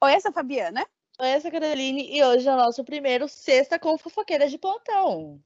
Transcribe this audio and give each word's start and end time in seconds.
Oi, 0.00 0.12
essa 0.12 0.28
é 0.28 0.30
a 0.30 0.32
Fabiana. 0.32 0.86
Oi, 1.20 1.28
essa 1.28 1.48
é 1.48 1.50
a 1.50 1.52
Caroline 1.52 2.08
e 2.16 2.22
hoje 2.22 2.48
é 2.48 2.52
o 2.52 2.56
nosso 2.56 2.84
primeiro 2.84 3.26
Sexta 3.26 3.80
com 3.80 3.98
Fofoqueiras 3.98 4.48
de 4.48 4.56
Plantão. 4.56 5.42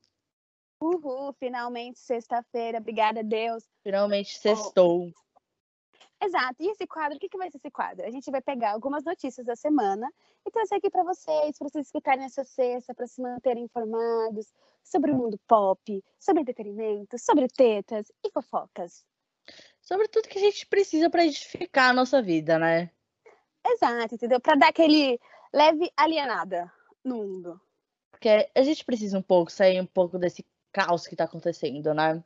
Uhul, 0.78 1.32
finalmente 1.38 1.98
sexta-feira, 1.98 2.76
obrigada 2.76 3.20
a 3.20 3.22
Deus. 3.22 3.64
Finalmente 3.82 4.38
sextou. 4.38 5.10
Exato. 6.22 6.56
E 6.60 6.68
esse 6.68 6.86
quadro, 6.86 7.16
o 7.16 7.18
que, 7.18 7.30
que 7.30 7.38
vai 7.38 7.50
ser 7.50 7.56
esse 7.56 7.70
quadro? 7.70 8.04
A 8.04 8.10
gente 8.10 8.30
vai 8.30 8.42
pegar 8.42 8.72
algumas 8.72 9.04
notícias 9.04 9.46
da 9.46 9.56
semana 9.56 10.06
e 10.46 10.50
trazer 10.50 10.74
aqui 10.74 10.90
para 10.90 11.02
vocês, 11.02 11.56
para 11.56 11.68
vocês 11.70 11.86
escutarem 11.86 12.20
nessa 12.20 12.44
sexta, 12.44 12.94
para 12.94 13.06
se 13.06 13.22
manterem 13.22 13.64
informados 13.64 14.52
sobre 14.84 15.12
o 15.12 15.14
mundo 15.14 15.40
pop, 15.48 16.04
sobre 16.20 16.42
entretenimento, 16.42 17.18
sobre 17.18 17.48
tetas 17.48 18.12
e 18.22 18.30
fofocas. 18.30 19.02
Sobre 19.80 20.08
tudo 20.08 20.28
que 20.28 20.38
a 20.38 20.42
gente 20.42 20.66
precisa 20.66 21.08
para 21.08 21.24
edificar 21.24 21.88
a 21.88 21.94
nossa 21.94 22.20
vida, 22.20 22.58
né? 22.58 22.90
Exato, 23.64 24.14
entendeu? 24.14 24.40
Para 24.40 24.56
dar 24.56 24.68
aquele 24.68 25.20
leve 25.52 25.90
alienada 25.96 26.72
no 27.04 27.16
mundo. 27.16 27.60
Porque 28.10 28.50
a 28.54 28.62
gente 28.62 28.84
precisa 28.84 29.18
um 29.18 29.22
pouco 29.22 29.50
sair 29.50 29.80
um 29.80 29.86
pouco 29.86 30.18
desse 30.18 30.44
caos 30.72 31.06
que 31.06 31.16
tá 31.16 31.24
acontecendo, 31.24 31.92
né? 31.92 32.22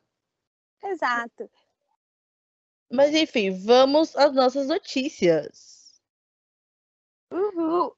Exato. 0.83 1.49
Mas 2.89 3.13
enfim, 3.13 3.51
vamos 3.51 4.15
às 4.15 4.33
nossas 4.33 4.67
notícias. 4.67 6.01
Uhul. 7.31 7.95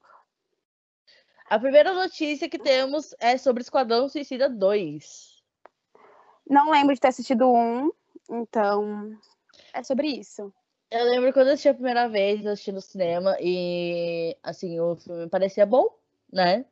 A 1.46 1.60
primeira 1.60 1.94
notícia 1.94 2.50
que 2.50 2.58
temos 2.58 3.16
é 3.20 3.38
sobre 3.38 3.62
Esquadrão 3.62 4.08
Suicida 4.08 4.50
2. 4.50 5.44
Não 6.48 6.72
lembro 6.72 6.94
de 6.94 7.02
ter 7.02 7.10
assistido 7.10 7.52
um, 7.52 7.92
então 8.30 9.20
é 9.74 9.84
sobre 9.84 10.08
isso. 10.08 10.54
Eu 10.92 11.06
lembro 11.06 11.32
quando 11.32 11.48
eu 11.48 11.54
assisti 11.54 11.70
a 11.70 11.74
primeira 11.74 12.08
vez, 12.08 12.44
eu 12.44 12.52
assisti 12.52 12.72
no 12.72 12.82
cinema 12.82 13.38
e 13.40 14.36
assim, 14.42 14.80
o 14.80 14.96
filme 14.96 15.30
parecia 15.30 15.66
bom, 15.66 15.88
né? 16.32 16.66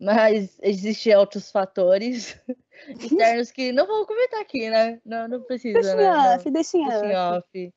Mas 0.00 0.58
existiam 0.62 1.20
outros 1.20 1.50
fatores 1.50 2.40
externos 2.98 3.50
que 3.50 3.70
não 3.70 3.86
vou 3.86 4.06
comentar 4.06 4.40
aqui, 4.40 4.70
né? 4.70 5.00
Não, 5.04 5.28
não 5.28 5.42
precisa, 5.42 5.80
deixa 5.80 5.96
né? 5.96 6.34
Off, 6.34 6.50
deixa 6.50 6.78
em 6.78 6.88
Deixa 6.88 7.06
em 7.06 7.14
off. 7.14 7.74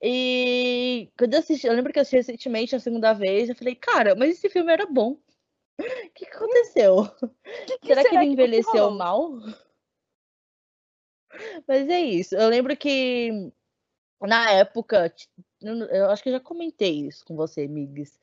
E 0.00 1.10
quando 1.18 1.34
eu 1.34 1.40
assisti, 1.40 1.66
eu 1.66 1.72
lembro 1.72 1.92
que 1.92 1.98
eu 1.98 2.02
assisti 2.02 2.16
recentemente 2.16 2.76
a 2.76 2.80
segunda 2.80 3.12
vez, 3.12 3.48
eu 3.48 3.56
falei, 3.56 3.74
cara, 3.74 4.14
mas 4.14 4.30
esse 4.30 4.48
filme 4.48 4.72
era 4.72 4.86
bom. 4.86 5.12
O 5.12 5.18
que, 6.14 6.26
que 6.26 6.36
aconteceu? 6.36 7.04
Que 7.66 7.78
que 7.78 7.94
será, 7.94 8.08
que 8.08 8.14
ele 8.14 8.26
envelheceu 8.26 8.90
mal? 8.90 9.40
Mas 11.66 11.88
é 11.88 12.00
isso. 12.00 12.34
Eu 12.34 12.48
lembro 12.48 12.76
que 12.76 13.52
na 14.26 14.50
época, 14.50 15.12
eu 15.62 16.10
acho 16.10 16.22
que 16.22 16.28
eu 16.28 16.32
já 16.34 16.40
comentei 16.40 17.06
isso 17.06 17.24
com 17.24 17.36
você, 17.36 17.66
Migs, 17.68 18.18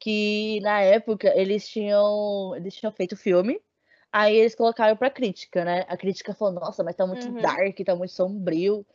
que 0.00 0.60
na 0.62 0.80
época 0.82 1.32
eles 1.38 1.68
tinham, 1.68 2.54
eles 2.56 2.74
tinham 2.76 2.92
feito 2.92 3.12
o 3.14 3.16
filme, 3.16 3.60
aí 4.12 4.36
eles 4.36 4.54
colocaram 4.54 4.96
pra 4.96 5.10
crítica, 5.10 5.64
né? 5.64 5.86
A 5.88 5.96
crítica 5.96 6.34
falou, 6.34 6.54
nossa, 6.54 6.84
mas 6.84 6.96
tá 6.96 7.06
muito 7.06 7.30
Uhum. 7.30 7.36
dark, 7.40 7.78
tá 7.84 7.96
muito 7.96 8.12
sombrio. 8.12 8.86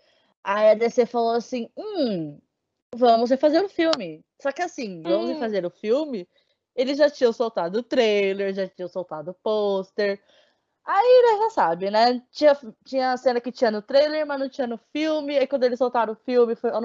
Aí 0.43 0.69
a 0.71 0.75
DC 0.75 1.05
falou 1.07 1.31
assim, 1.35 1.69
hum, 1.77 2.39
vamos 2.95 3.29
refazer 3.31 3.63
o 3.65 3.69
filme. 3.69 4.23
Só 4.41 4.51
que 4.51 4.61
assim, 4.61 5.05
vamos 5.05 5.27
Hum. 5.27 5.29
refazer 5.29 5.65
o 5.65 5.69
filme, 5.71 6.27
eles 6.75 6.97
já 6.97 7.09
tinham 7.09 7.33
soltado 7.33 7.79
o 7.79 7.83
trailer, 7.83 8.53
já 8.53 8.67
tinham 8.67 8.89
soltado 8.89 9.31
o 9.31 9.35
pôster. 9.35 10.21
Aí, 10.87 11.21
né, 11.21 11.43
já 11.43 11.49
sabe, 11.49 11.91
né? 11.91 12.23
Tinha, 12.31 12.57
tinha 12.85 13.11
a 13.11 13.17
cena 13.17 13.41
que 13.41 13.51
tinha 13.51 13.69
no 13.69 13.81
trailer, 13.81 14.25
mas 14.25 14.39
não 14.39 14.47
tinha 14.47 14.65
no 14.65 14.77
filme. 14.93 15.37
Aí 15.37 15.45
quando 15.45 15.65
eles 15.65 15.77
soltaram 15.77 16.13
o 16.13 16.15
filme, 16.15 16.55
foi. 16.55 16.71
Ó, 16.71 16.79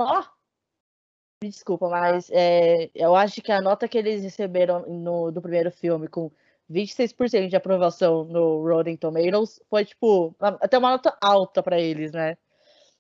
me 1.41 1.49
desculpa, 1.49 1.89
mas 1.89 2.29
é, 2.31 2.91
eu 2.95 3.15
acho 3.15 3.41
que 3.41 3.53
a 3.53 3.61
nota 3.61 3.87
que 3.87 3.97
eles 3.97 4.25
receberam 4.25 4.85
no, 4.89 5.31
do 5.31 5.41
primeiro 5.41 5.71
filme, 5.71 6.09
com 6.09 6.33
26% 6.69 7.49
de 7.49 7.55
aprovação 7.55 8.25
no 8.25 8.61
Rotten 8.67 8.97
Tomatoes, 8.97 9.61
foi, 9.71 9.85
tipo, 9.85 10.35
até 10.41 10.79
uma 10.79 10.91
nota 10.91 11.17
alta 11.21 11.63
pra 11.63 11.81
eles, 11.81 12.11
né? 12.11 12.37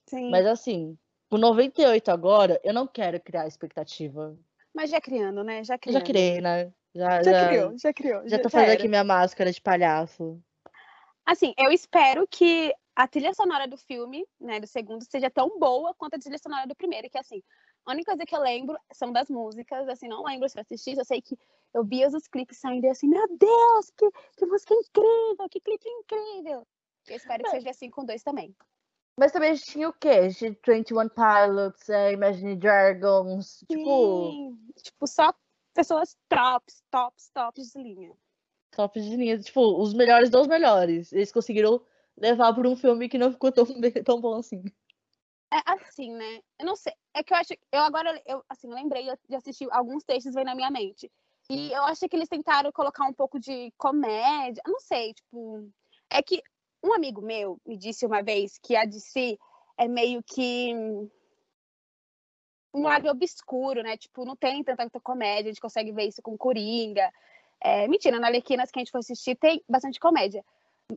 Sim. 0.08 0.30
Mas 0.30 0.46
assim, 0.46 0.96
com 1.28 1.36
98 1.36 2.10
agora, 2.12 2.60
eu 2.62 2.72
não 2.72 2.86
quero 2.86 3.20
criar 3.20 3.48
expectativa. 3.48 4.36
Mas 4.72 4.90
já 4.90 5.00
criando, 5.00 5.42
né? 5.42 5.64
Já 5.64 5.76
criando. 5.76 5.98
já 5.98 6.04
criei, 6.04 6.40
né? 6.40 6.72
Já, 6.94 7.22
Já 7.22 7.32
já, 7.32 7.48
criou, 7.48 7.78
já 7.78 7.92
criou. 7.92 8.28
já 8.28 8.38
tô 8.38 8.48
fazendo 8.48 8.72
aqui 8.72 8.86
minha 8.86 9.02
máscara 9.02 9.50
de 9.50 9.60
palhaço. 9.60 10.40
Assim, 11.24 11.54
eu 11.56 11.70
espero 11.70 12.26
que 12.26 12.74
a 12.94 13.06
trilha 13.06 13.32
sonora 13.32 13.66
do 13.66 13.76
filme, 13.76 14.26
né, 14.40 14.60
do 14.60 14.66
segundo, 14.66 15.04
seja 15.04 15.30
tão 15.30 15.58
boa 15.58 15.94
quanto 15.94 16.14
a 16.14 16.18
trilha 16.18 16.38
sonora 16.38 16.66
do 16.66 16.74
primeiro, 16.74 17.08
que 17.08 17.18
assim, 17.18 17.42
a 17.86 17.92
única 17.92 18.12
coisa 18.12 18.26
que 18.26 18.34
eu 18.34 18.40
lembro 18.40 18.76
são 18.92 19.12
das 19.12 19.28
músicas, 19.28 19.88
assim, 19.88 20.08
não 20.08 20.24
lembro 20.24 20.48
se 20.48 20.58
eu 20.58 20.62
assisti, 20.62 20.94
só 20.94 21.04
sei 21.04 21.22
que 21.22 21.38
eu 21.72 21.84
via 21.84 22.08
os 22.08 22.28
clipes 22.28 22.58
saindo 22.58 22.84
e 22.84 22.88
eu 22.88 22.92
assim, 22.92 23.08
meu 23.08 23.26
Deus, 23.36 23.90
que, 23.96 24.10
que 24.36 24.46
música 24.46 24.74
incrível, 24.74 25.48
que 25.50 25.60
clipe 25.60 25.88
incrível. 25.88 26.66
Eu 27.08 27.16
espero 27.16 27.42
que 27.42 27.50
seja 27.50 27.70
assim 27.70 27.90
com 27.90 28.04
dois 28.04 28.22
também. 28.22 28.54
Mas 29.18 29.32
também 29.32 29.54
tinha 29.54 29.88
o 29.88 29.92
quê? 29.92 30.28
Tinha 30.30 30.56
21 30.66 31.08
Pilots, 31.08 31.88
é, 31.88 32.12
Imagine 32.12 32.56
Dragons, 32.56 33.58
tipo, 33.68 33.72
Sim, 33.72 34.58
tipo, 34.82 35.06
só 35.06 35.34
pessoas 35.74 36.16
tops, 36.28 36.82
tops, 36.90 37.30
tops 37.30 37.72
de 37.72 37.82
linha. 37.82 38.12
Top 38.72 39.00
de 39.00 39.16
linha, 39.16 39.38
tipo, 39.38 39.60
os 39.80 39.94
melhores 39.94 40.30
dos 40.30 40.46
melhores. 40.46 41.12
Eles 41.12 41.30
conseguiram 41.30 41.80
levar 42.16 42.52
por 42.54 42.66
um 42.66 42.74
filme 42.74 43.08
que 43.08 43.18
não 43.18 43.30
ficou 43.30 43.52
tão, 43.52 43.66
tão 44.04 44.20
bom 44.20 44.34
assim. 44.34 44.64
É 45.52 45.60
assim, 45.66 46.12
né? 46.12 46.40
Eu 46.58 46.66
não 46.66 46.74
sei. 46.74 46.92
É 47.14 47.22
que 47.22 47.32
eu 47.32 47.36
acho. 47.36 47.52
Eu 47.70 47.80
agora, 47.80 48.20
eu, 48.26 48.42
assim, 48.48 48.68
eu 48.68 48.74
lembrei 48.74 49.04
de 49.28 49.36
assistir 49.36 49.68
alguns 49.70 50.02
textos 50.02 50.34
vem 50.34 50.44
na 50.44 50.54
minha 50.54 50.70
mente. 50.70 51.10
E 51.50 51.70
eu 51.72 51.82
acho 51.82 52.08
que 52.08 52.16
eles 52.16 52.28
tentaram 52.28 52.72
colocar 52.72 53.04
um 53.04 53.12
pouco 53.12 53.38
de 53.38 53.70
comédia. 53.76 54.62
Eu 54.66 54.72
não 54.72 54.80
sei, 54.80 55.12
tipo. 55.12 55.68
É 56.10 56.22
que 56.22 56.42
um 56.82 56.92
amigo 56.94 57.20
meu 57.20 57.60
me 57.66 57.76
disse 57.76 58.06
uma 58.06 58.22
vez 58.22 58.58
que 58.58 58.74
a 58.74 58.84
DC 58.84 59.38
é 59.76 59.86
meio 59.86 60.22
que 60.22 60.72
um 62.74 62.82
lado 62.82 63.08
obscuro, 63.08 63.82
né? 63.82 63.96
Tipo, 63.96 64.24
não 64.24 64.34
tem 64.34 64.64
tanta 64.64 64.98
comédia, 65.00 65.50
a 65.50 65.52
gente 65.52 65.60
consegue 65.60 65.92
ver 65.92 66.04
isso 66.08 66.22
com 66.22 66.38
Coringa. 66.38 67.12
É, 67.64 67.86
mentira, 67.86 68.18
na 68.18 68.26
Arlequinas 68.26 68.70
que 68.70 68.78
a 68.78 68.80
gente 68.80 68.90
foi 68.90 69.00
assistir 69.00 69.36
tem 69.36 69.62
bastante 69.68 70.00
comédia. 70.00 70.44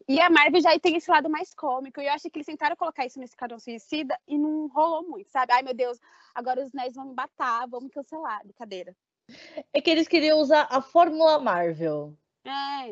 E 0.07 0.19
a 0.19 0.29
Marvel 0.29 0.61
já 0.61 0.77
tem 0.79 0.95
esse 0.95 1.09
lado 1.09 1.29
mais 1.29 1.53
cômico. 1.53 2.01
E 2.01 2.07
eu 2.07 2.11
acho 2.11 2.29
que 2.29 2.37
eles 2.37 2.47
tentaram 2.47 2.75
colocar 2.75 3.05
isso 3.05 3.19
nesse 3.19 3.33
Esquadrão 3.33 3.59
Suicida 3.59 4.17
e 4.27 4.37
não 4.37 4.67
rolou 4.67 5.03
muito, 5.03 5.31
sabe? 5.31 5.53
Ai, 5.53 5.61
meu 5.61 5.73
Deus, 5.73 5.99
agora 6.33 6.63
os 6.63 6.73
nerds 6.73 6.95
vão 6.95 7.05
me 7.05 7.13
matar, 7.13 7.67
vão 7.67 7.81
me 7.81 7.89
cancelar. 7.89 8.41
Brincadeira. 8.43 8.95
É 9.73 9.81
que 9.81 9.89
eles 9.89 10.07
queriam 10.07 10.39
usar 10.39 10.67
a 10.69 10.81
Fórmula 10.81 11.39
Marvel. 11.39 12.17
É. 12.43 12.91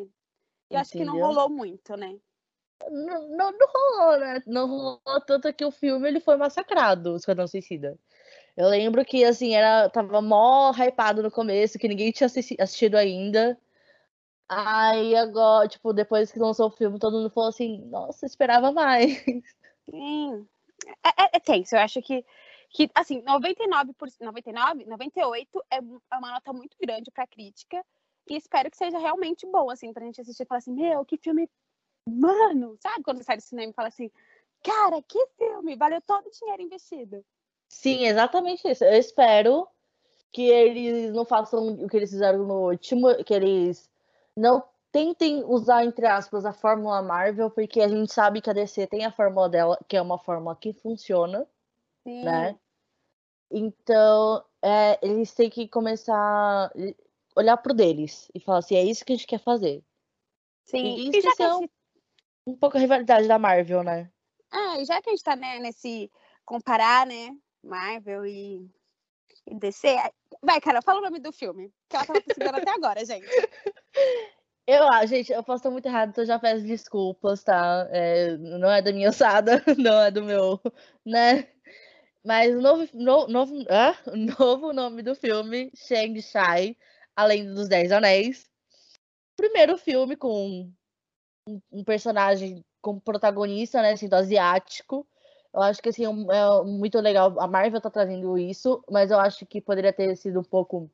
Eu 0.69 0.79
acho 0.79 0.91
que 0.91 1.03
não 1.03 1.13
Entendeu? 1.13 1.27
rolou 1.27 1.49
muito, 1.49 1.95
né? 1.95 2.17
Não, 2.89 3.29
não, 3.29 3.51
não 3.51 3.67
rolou, 3.67 4.19
né? 4.19 4.41
Não 4.45 4.67
rolou 4.67 5.21
tanto 5.25 5.53
que 5.53 5.63
o 5.63 5.71
filme 5.71 6.07
ele 6.07 6.19
foi 6.19 6.35
massacrado, 6.37 7.13
o 7.13 7.15
Esquadrão 7.15 7.47
Suicida. 7.47 7.97
Eu 8.55 8.69
lembro 8.69 9.03
que, 9.03 9.23
assim, 9.25 9.55
era, 9.55 9.89
tava 9.89 10.21
mó 10.21 10.71
hypado 10.73 11.23
no 11.23 11.31
começo, 11.31 11.79
que 11.79 11.87
ninguém 11.87 12.11
tinha 12.11 12.27
assisti- 12.27 12.55
assistido 12.59 12.95
ainda. 12.95 13.59
Aí 14.47 15.15
agora, 15.15 15.67
tipo, 15.67 15.91
depois 15.93 16.31
que 16.31 16.37
lançou 16.39 16.67
o 16.67 16.71
filme, 16.71 16.99
todo 16.99 17.17
mundo 17.17 17.31
falou 17.31 17.49
assim, 17.49 17.79
nossa, 17.85 18.25
esperava 18.25 18.71
mais. 18.71 19.23
Sim. 19.89 20.47
É, 21.03 21.23
é, 21.23 21.29
é 21.33 21.39
tenso. 21.39 21.75
Eu 21.75 21.79
acho 21.79 22.01
que, 22.01 22.23
que 22.69 22.89
assim, 22.93 23.21
99 23.23 23.93
por 23.93 24.07
99, 24.19 24.85
98 24.85 25.63
é, 25.71 25.77
é 25.77 26.17
uma 26.17 26.31
nota 26.31 26.53
muito 26.53 26.77
grande 26.79 27.09
pra 27.09 27.25
crítica. 27.25 27.83
E 28.29 28.37
espero 28.37 28.69
que 28.69 28.77
seja 28.77 28.97
realmente 28.99 29.45
bom, 29.47 29.69
assim, 29.69 29.91
pra 29.91 30.05
gente 30.05 30.21
assistir 30.21 30.43
e 30.43 30.45
falar 30.45 30.59
assim, 30.59 30.73
meu, 30.73 31.03
que 31.05 31.17
filme. 31.17 31.49
Mano, 32.07 32.77
sabe 32.81 33.03
quando 33.03 33.17
você 33.17 33.23
sai 33.23 33.37
do 33.37 33.41
cinema 33.41 33.71
e 33.71 33.73
fala 33.73 33.87
assim, 33.87 34.11
cara, 34.61 35.01
que 35.01 35.25
filme, 35.37 35.75
valeu 35.75 36.01
todo 36.01 36.27
o 36.27 36.31
dinheiro 36.31 36.61
investido. 36.61 37.25
Sim, 37.73 38.05
exatamente 38.05 38.67
isso. 38.69 38.83
Eu 38.83 38.93
espero 38.93 39.67
que 40.31 40.43
eles 40.43 41.11
não 41.11 41.25
façam 41.25 41.69
o 41.73 41.87
que 41.87 41.97
eles 41.97 42.11
fizeram 42.11 42.45
no 42.45 42.69
último, 42.69 43.23
que 43.23 43.33
eles 43.33 43.89
não 44.35 44.63
tentem 44.91 45.43
usar, 45.43 45.83
entre 45.83 46.05
aspas, 46.05 46.45
a 46.45 46.53
fórmula 46.53 47.01
Marvel, 47.01 47.49
porque 47.49 47.81
a 47.81 47.87
gente 47.87 48.13
sabe 48.13 48.41
que 48.41 48.49
a 48.49 48.53
DC 48.53 48.87
tem 48.87 49.05
a 49.05 49.11
fórmula 49.11 49.49
dela, 49.49 49.79
que 49.87 49.97
é 49.97 50.01
uma 50.01 50.19
fórmula 50.19 50.55
que 50.55 50.71
funciona, 50.71 51.47
Sim. 52.03 52.23
né? 52.23 52.57
Então, 53.51 54.43
é, 54.61 54.99
eles 55.01 55.33
têm 55.33 55.49
que 55.49 55.67
começar 55.67 56.15
a 56.15 56.71
olhar 57.35 57.57
pro 57.57 57.73
deles 57.73 58.29
e 58.33 58.39
falar 58.39 58.59
assim, 58.59 58.75
é 58.75 58.83
isso 58.83 59.03
que 59.03 59.13
a 59.13 59.15
gente 59.15 59.27
quer 59.27 59.39
fazer. 59.39 59.83
Sim. 60.65 60.95
E 60.95 61.01
E 61.01 61.05
já 61.05 61.11
que 61.11 61.17
esquecer 61.17 61.51
gente 61.53 61.71
um 62.45 62.55
pouco 62.55 62.77
a 62.77 62.79
rivalidade 62.79 63.27
da 63.27 63.39
Marvel, 63.39 63.83
né? 63.83 64.11
Ah, 64.51 64.79
e 64.79 64.85
já 64.85 65.01
que 65.01 65.09
a 65.09 65.13
gente 65.13 65.23
tá 65.23 65.35
né, 65.35 65.59
nesse 65.59 66.11
comparar, 66.45 67.05
né, 67.07 67.35
Marvel 67.63 68.25
e, 68.25 68.69
e 69.47 69.55
DC, 69.55 69.95
vai, 70.41 70.59
cara, 70.59 70.81
fala 70.81 70.99
o 70.99 71.03
nome 71.03 71.19
do 71.19 71.31
filme, 71.31 71.71
que 71.89 71.95
ela 71.95 72.05
tava 72.05 72.21
pesquisando 72.21 72.57
até 72.57 72.71
agora, 72.71 73.05
gente. 73.05 73.25
Eu, 74.65 74.87
ah, 74.87 75.05
gente, 75.05 75.29
eu 75.29 75.43
posso 75.43 75.57
estar 75.57 75.69
muito 75.69 75.85
errado, 75.87 76.11
então 76.11 76.25
já 76.25 76.39
peço 76.39 76.65
desculpas, 76.65 77.43
tá? 77.43 77.85
É, 77.91 78.37
não 78.37 78.71
é 78.71 78.81
da 78.81 78.93
minha 78.93 79.09
ossada, 79.09 79.61
não 79.77 80.01
é 80.01 80.09
do 80.09 80.23
meu, 80.23 80.57
né? 81.05 81.49
Mas 82.23 82.55
o 82.55 82.61
novo, 82.61 82.87
no, 82.93 83.27
novo, 83.27 83.53
ah, 83.69 83.93
novo 84.39 84.71
nome 84.71 85.01
do 85.03 85.15
filme, 85.15 85.69
Shang-Chi, 85.75 86.77
além 87.13 87.53
dos 87.53 87.67
Dez 87.67 87.91
Anéis. 87.91 88.49
Primeiro 89.35 89.77
filme 89.77 90.15
com 90.15 90.73
um, 91.45 91.61
um 91.69 91.83
personagem 91.83 92.63
como 92.81 93.01
protagonista, 93.01 93.81
né, 93.81 93.97
sendo 93.97 94.13
asiático. 94.13 95.05
Eu 95.53 95.61
acho 95.61 95.81
que 95.81 95.89
assim, 95.89 96.03
é 96.03 96.63
muito 96.63 96.99
legal. 96.99 97.39
A 97.39 97.47
Marvel 97.47 97.79
tá 97.79 97.89
trazendo 97.89 98.37
isso, 98.37 98.83
mas 98.89 99.11
eu 99.11 99.19
acho 99.19 99.45
que 99.45 99.61
poderia 99.61 99.93
ter 99.93 100.15
sido 100.17 100.39
um 100.39 100.43
pouco 100.43 100.89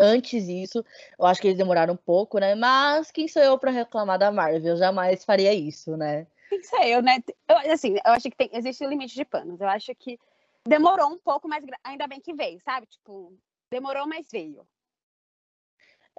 antes 0.00 0.48
isso. 0.48 0.84
Eu 1.18 1.26
acho 1.26 1.40
que 1.40 1.48
eles 1.48 1.58
demoraram 1.58 1.94
um 1.94 1.98
pouco, 1.98 2.38
né? 2.38 2.54
Mas 2.54 3.10
quem 3.10 3.28
sou 3.28 3.42
eu 3.42 3.58
para 3.58 3.70
reclamar 3.70 4.18
da 4.18 4.32
Marvel? 4.32 4.72
Eu 4.72 4.76
jamais 4.76 5.24
faria 5.24 5.52
isso, 5.52 5.96
né? 5.96 6.26
Quem 6.48 6.62
sou 6.62 6.82
eu, 6.82 7.02
né? 7.02 7.22
Eu, 7.48 7.72
assim, 7.72 7.94
eu 7.94 8.12
acho 8.12 8.30
que 8.30 8.36
tem, 8.36 8.50
existe 8.52 8.84
um 8.84 8.88
limite 8.88 9.14
de 9.14 9.24
panos. 9.24 9.60
Eu 9.60 9.68
acho 9.68 9.94
que 9.94 10.18
demorou 10.66 11.08
um 11.08 11.18
pouco, 11.18 11.46
mas 11.46 11.64
ainda 11.82 12.06
bem 12.06 12.20
que 12.20 12.32
veio, 12.32 12.58
sabe? 12.60 12.86
Tipo, 12.86 13.36
demorou, 13.70 14.06
mas 14.06 14.26
veio. 14.30 14.66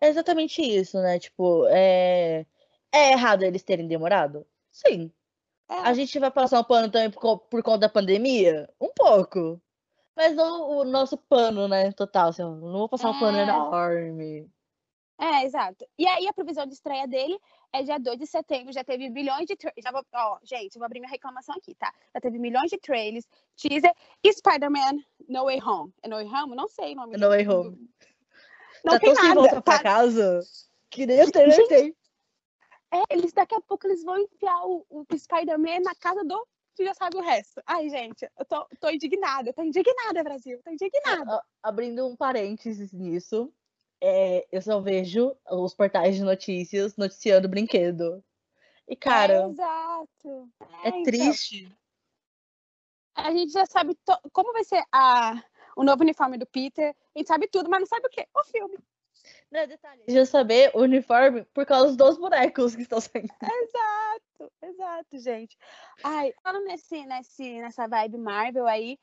É 0.01 0.09
exatamente 0.09 0.61
isso, 0.61 1.01
né? 1.01 1.17
Tipo, 1.19 1.65
é, 1.69 2.45
é 2.91 3.11
errado 3.13 3.43
eles 3.43 3.63
terem 3.63 3.87
demorado? 3.87 4.45
Sim. 4.71 5.11
É. 5.69 5.73
A 5.79 5.93
gente 5.93 6.17
vai 6.19 6.31
passar 6.31 6.59
um 6.59 6.63
pano 6.63 6.91
também 6.91 7.09
por, 7.09 7.39
por 7.39 7.63
conta 7.63 7.79
da 7.79 7.89
pandemia? 7.89 8.69
Um 8.79 8.89
pouco. 8.95 9.61
Mas 10.15 10.35
não 10.35 10.69
o 10.69 10.83
nosso 10.83 11.17
pano, 11.17 11.67
né? 11.67 11.91
Total. 11.91 12.29
Assim, 12.29 12.43
não 12.43 12.59
vou 12.59 12.89
passar 12.89 13.09
um 13.09 13.19
pano 13.19 13.37
é. 13.37 13.43
enorme. 13.43 14.49
É, 15.19 15.45
exato. 15.45 15.85
E 15.97 16.07
aí 16.07 16.27
a 16.27 16.33
previsão 16.33 16.65
de 16.65 16.73
estreia 16.73 17.07
dele 17.07 17.39
é 17.71 17.83
dia 17.83 17.97
2 17.97 18.19
de 18.19 18.27
setembro, 18.27 18.73
já 18.73 18.83
teve 18.83 19.09
milhões 19.09 19.45
de 19.45 19.55
já 19.81 19.91
vou, 19.91 20.05
ó, 20.13 20.39
gente, 20.43 20.77
vou 20.77 20.85
abrir 20.85 20.99
minha 20.99 21.09
reclamação 21.09 21.55
aqui, 21.55 21.73
tá? 21.75 21.93
Já 22.13 22.19
teve 22.19 22.37
milhões 22.37 22.69
de 22.69 22.77
trailers, 22.77 23.25
teaser 23.55 23.93
e 24.23 24.33
Spider-Man 24.33 24.99
No 25.27 25.45
Way 25.45 25.61
Home. 25.61 25.93
É 26.03 26.09
No 26.09 26.15
Way 26.17 26.27
Home? 26.27 26.55
Não 26.55 26.67
sei 26.67 26.93
o 26.93 26.95
nome. 26.95 27.17
No 27.17 27.29
Way 27.29 27.47
Home. 27.47 27.89
Não 28.83 28.93
tá 28.93 28.99
tem 28.99 29.13
tão 29.13 29.23
nada. 29.23 29.25
sem 29.25 29.35
volta 29.35 29.61
pra 29.61 29.77
tá... 29.77 29.83
casa 29.83 30.41
que 30.89 31.05
nem 31.05 31.23
o 31.23 31.31
trailer 31.31 31.67
tem. 31.67 31.95
É, 32.95 33.03
eles 33.13 33.33
daqui 33.33 33.53
a 33.53 33.61
pouco 33.61 33.85
eles 33.85 34.03
vão 34.03 34.17
enfiar 34.17 34.65
o, 34.65 34.85
o 34.89 35.05
Spider-Man 35.17 35.81
na 35.81 35.93
casa 35.95 36.23
do 36.23 36.47
que 36.73 36.85
já 36.85 36.93
sabe 36.93 37.17
o 37.17 37.21
resto. 37.21 37.61
Ai, 37.65 37.89
gente, 37.89 38.29
eu 38.37 38.45
tô, 38.45 38.65
tô 38.79 38.89
indignada, 38.89 39.53
tô 39.53 39.63
indignada, 39.63 40.23
Brasil, 40.23 40.61
tô 40.63 40.71
indignada. 40.71 41.41
Abrindo 41.63 42.05
um 42.05 42.15
parênteses 42.15 42.91
nisso, 42.91 43.51
é, 44.01 44.45
eu 44.51 44.61
só 44.61 44.79
vejo 44.79 45.35
os 45.49 45.73
portais 45.73 46.15
de 46.15 46.23
notícias 46.23 46.95
noticiando 46.95 47.49
brinquedo. 47.49 48.23
E, 48.87 48.95
cara. 48.95 49.33
É, 49.33 49.49
exato. 49.49 50.49
É, 50.83 50.87
é 50.87 50.89
então, 50.89 51.03
triste. 51.03 51.71
A 53.15 53.31
gente 53.31 53.51
já 53.51 53.65
sabe 53.65 53.97
como 54.31 54.51
vai 54.51 54.63
ser 54.63 54.83
a, 54.91 55.41
o 55.75 55.83
novo 55.83 56.03
uniforme 56.03 56.37
do 56.37 56.45
Peter. 56.45 56.95
A 57.15 57.19
gente 57.19 57.27
sabe 57.27 57.47
tudo, 57.47 57.69
mas 57.69 57.79
não 57.79 57.87
sabe 57.87 58.07
o 58.07 58.09
quê? 58.09 58.27
O 58.35 58.43
filme. 58.43 58.77
Não, 59.51 59.67
detalhe. 59.67 60.03
Já 60.07 60.25
saber 60.25 60.71
o 60.73 60.81
uniforme 60.81 61.45
por 61.53 61.65
causa 61.65 61.95
dos 61.95 62.17
bonecos 62.17 62.75
que 62.75 62.81
estão 62.81 62.99
saindo. 62.99 63.33
Exato, 63.63 64.51
exato, 64.61 65.17
gente. 65.17 65.57
Ai, 66.03 66.33
falando 66.43 66.65
nesse, 66.65 67.05
nesse, 67.05 67.61
nessa 67.61 67.87
vibe 67.87 68.17
Marvel 68.17 68.67
aí, 68.67 68.97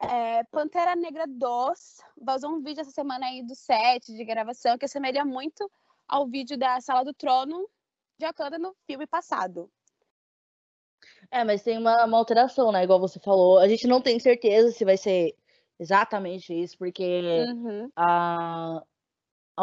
é, 0.00 0.44
Pantera 0.44 0.96
Negra 0.96 1.26
2 1.26 2.00
vazou 2.20 2.50
um 2.50 2.62
vídeo 2.62 2.80
essa 2.80 2.90
semana 2.90 3.26
aí 3.26 3.42
do 3.42 3.54
set 3.54 4.06
de 4.06 4.24
gravação 4.24 4.78
que 4.78 4.86
assemelha 4.86 5.24
muito 5.24 5.70
ao 6.08 6.26
vídeo 6.26 6.56
da 6.58 6.80
Sala 6.80 7.04
do 7.04 7.14
Trono 7.14 7.68
de 8.18 8.26
Wakanda 8.26 8.58
no 8.58 8.74
filme 8.86 9.06
passado. 9.06 9.70
É, 11.30 11.44
mas 11.44 11.62
tem 11.62 11.78
uma, 11.78 12.04
uma, 12.04 12.18
alteração, 12.18 12.72
né? 12.72 12.82
Igual 12.82 13.00
você 13.00 13.20
falou. 13.20 13.58
A 13.58 13.68
gente 13.68 13.86
não 13.86 14.00
tem 14.00 14.18
certeza 14.18 14.72
se 14.72 14.84
vai 14.84 14.96
ser 14.96 15.34
exatamente 15.78 16.52
isso, 16.52 16.76
porque 16.76 17.22
uhum. 17.48 17.90
a, 17.96 18.82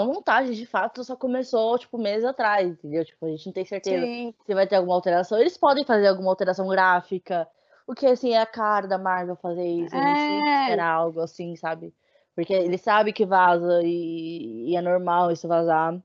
a 0.01 0.05
montagem, 0.05 0.53
de 0.53 0.65
fato, 0.65 1.03
só 1.03 1.15
começou, 1.15 1.77
tipo, 1.77 1.97
meses 1.97 2.23
atrás, 2.23 2.67
entendeu? 2.69 3.03
Tipo, 3.03 3.25
a 3.25 3.29
gente 3.29 3.45
não 3.47 3.53
tem 3.53 3.65
certeza 3.65 4.05
Sim. 4.05 4.33
se 4.45 4.53
vai 4.53 4.67
ter 4.67 4.75
alguma 4.75 4.95
alteração. 4.95 5.39
Eles 5.39 5.57
podem 5.57 5.83
fazer 5.83 6.07
alguma 6.07 6.29
alteração 6.29 6.67
gráfica, 6.67 7.47
o 7.87 7.95
que, 7.95 8.05
assim, 8.05 8.33
é 8.33 8.41
a 8.41 8.45
cara 8.45 8.87
da 8.87 8.97
Marvel 8.97 9.35
fazer 9.37 9.65
isso. 9.65 9.95
É. 9.95 10.61
Esperar 10.63 10.91
algo 10.91 11.21
assim, 11.21 11.55
sabe? 11.55 11.93
Porque 12.35 12.53
ele 12.53 12.77
sabe 12.77 13.13
que 13.13 13.25
vaza 13.25 13.81
e, 13.83 14.69
e 14.69 14.75
é 14.75 14.81
normal 14.81 15.31
isso 15.31 15.47
vazar. 15.47 15.97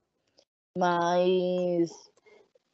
Mas. 0.76 1.90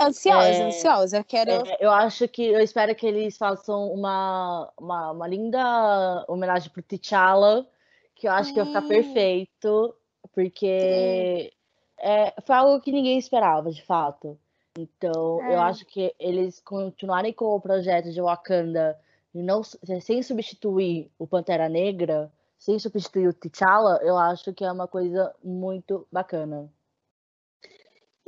Ansiosa, 0.01 0.47
é, 0.47 0.63
ansiosa. 0.63 1.17
Eu 1.19 1.25
quero. 1.25 1.51
É, 1.51 1.79
eu 1.81 1.91
acho 1.91 2.29
que. 2.29 2.45
Eu 2.45 2.61
espero 2.61 2.95
que 2.95 3.07
eles 3.07 3.37
façam 3.37 3.91
uma, 3.93 4.71
uma, 4.79 5.11
uma 5.11 5.27
linda 5.27 6.25
homenagem 6.29 6.71
pro 6.71 6.83
T'Challa. 6.83 7.67
Que 8.15 8.29
eu 8.29 8.33
acho 8.33 8.53
que 8.53 8.63
vai 8.63 8.67
ficar 8.67 8.83
perfeito. 8.83 9.95
Porque 10.39 11.53
é, 11.99 12.41
foi 12.47 12.55
algo 12.55 12.81
que 12.81 12.93
ninguém 12.93 13.19
esperava, 13.19 13.73
de 13.73 13.83
fato. 13.83 14.39
Então, 14.79 15.43
é. 15.43 15.57
eu 15.57 15.61
acho 15.61 15.85
que 15.85 16.15
eles 16.17 16.61
continuarem 16.61 17.33
com 17.33 17.57
o 17.57 17.61
projeto 17.61 18.13
de 18.13 18.21
Wakanda 18.21 18.97
não 19.35 19.65
sem 19.65 20.23
substituir 20.23 21.11
o 21.19 21.27
Pantera 21.27 21.69
Negra, 21.69 22.33
sem 22.57 22.79
substituir 22.79 23.27
o 23.27 23.33
T'Challa, 23.33 23.99
eu 24.05 24.17
acho 24.17 24.55
que 24.55 24.65
é 24.65 24.71
uma 24.71 24.87
coisa 24.87 25.35
muito 25.43 26.07
bacana. 26.11 26.73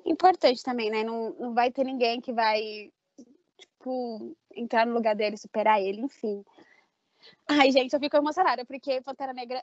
Importante 0.05 0.65
também, 0.65 0.91
né? 0.91 1.05
Não, 1.05 1.31
não 1.39 1.55
vai 1.55 1.71
ter 1.71 1.85
ninguém 1.85 2.21
que 2.21 2.33
vai, 2.33 2.91
tipo, 3.57 4.37
entrar 4.53 4.85
no 4.85 4.95
lugar 4.95 5.15
dele, 5.15 5.37
superar 5.37 5.81
ele, 5.81 6.01
enfim. 6.01 6.45
Ai, 7.47 7.71
gente, 7.71 7.93
eu 7.93 8.01
fico 8.01 8.17
emocionada, 8.17 8.65
porque 8.65 9.01
Pantera 9.01 9.33
Negra 9.33 9.63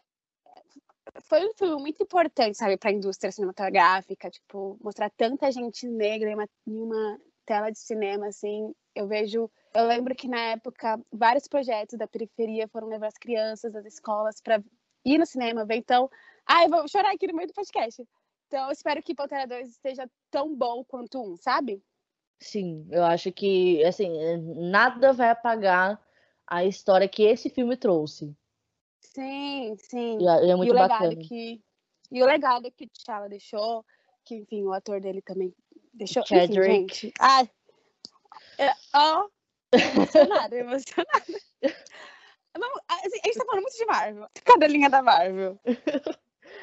foi 1.21 1.45
um 1.47 1.53
filme 1.53 1.81
muito 1.81 2.01
importante, 2.01 2.57
sabe, 2.57 2.77
para 2.77 2.89
a 2.89 2.93
indústria 2.93 3.31
cinematográfica, 3.31 4.29
tipo, 4.29 4.77
mostrar 4.81 5.09
tanta 5.09 5.51
gente 5.51 5.87
negra 5.87 6.29
em 6.29 6.35
uma, 6.35 6.49
em 6.67 6.79
uma, 6.79 7.19
tela 7.47 7.71
de 7.71 7.79
cinema, 7.79 8.27
assim, 8.27 8.73
eu 8.93 9.07
vejo, 9.07 9.49
eu 9.73 9.87
lembro 9.87 10.13
que 10.13 10.27
na 10.27 10.51
época 10.51 10.99
vários 11.11 11.47
projetos 11.47 11.97
da 11.97 12.05
periferia 12.05 12.67
foram 12.67 12.89
levar 12.89 13.07
as 13.07 13.17
crianças 13.17 13.71
das 13.71 13.85
escolas 13.85 14.41
para 14.41 14.61
ir 15.05 15.17
no 15.17 15.25
cinema, 15.25 15.65
ver, 15.65 15.77
então, 15.77 16.09
ai, 16.45 16.67
vou 16.67 16.85
chorar 16.89 17.13
aqui 17.13 17.25
no 17.25 17.33
meio 17.33 17.47
do 17.47 17.53
podcast. 17.53 18.05
Então, 18.47 18.65
eu 18.65 18.71
espero 18.71 19.01
que 19.01 19.15
Pantera 19.15 19.47
2 19.47 19.69
esteja 19.69 20.09
tão 20.29 20.53
bom 20.53 20.83
quanto 20.83 21.21
um, 21.21 21.37
sabe? 21.37 21.81
Sim, 22.39 22.87
eu 22.91 23.03
acho 23.03 23.31
que, 23.31 23.83
assim, 23.85 24.11
nada 24.69 25.13
vai 25.13 25.29
apagar 25.29 25.99
a 26.45 26.63
história 26.65 27.07
que 27.07 27.23
esse 27.23 27.49
filme 27.49 27.75
trouxe. 27.75 28.35
Sim, 29.01 29.75
sim. 29.77 30.19
E 30.21 30.27
é, 30.27 30.49
é 30.51 30.55
muito 30.55 30.69
e 30.69 30.75
o 30.75 30.77
bacana. 30.77 31.09
legado 31.09 31.27
que 31.27 31.61
e 32.11 32.23
o 32.23 32.25
legado 32.25 32.71
que 32.71 32.85
o 32.85 32.89
T'Challa 32.89 33.27
deixou, 33.27 33.85
que 34.23 34.35
enfim, 34.35 34.63
o 34.63 34.73
ator 34.73 35.01
dele 35.01 35.21
também 35.21 35.53
deixou. 35.93 36.25
Chadwick. 36.25 36.59
Enfim, 36.59 36.63
gente. 36.63 37.13
Ai, 37.19 37.49
é, 38.57 38.73
ó, 38.93 39.27
emocionada, 39.71 40.55
emocionada. 40.57 41.25
Vamos, 42.57 42.79
assim, 42.87 43.19
a 43.23 43.27
gente 43.27 43.37
tá 43.37 43.45
falando 43.45 43.61
muito 43.61 43.77
de 43.77 43.85
Marvel. 43.85 44.27
Cada 44.43 44.67
linha 44.67 44.89
da 44.89 45.01
Marvel. 45.03 45.59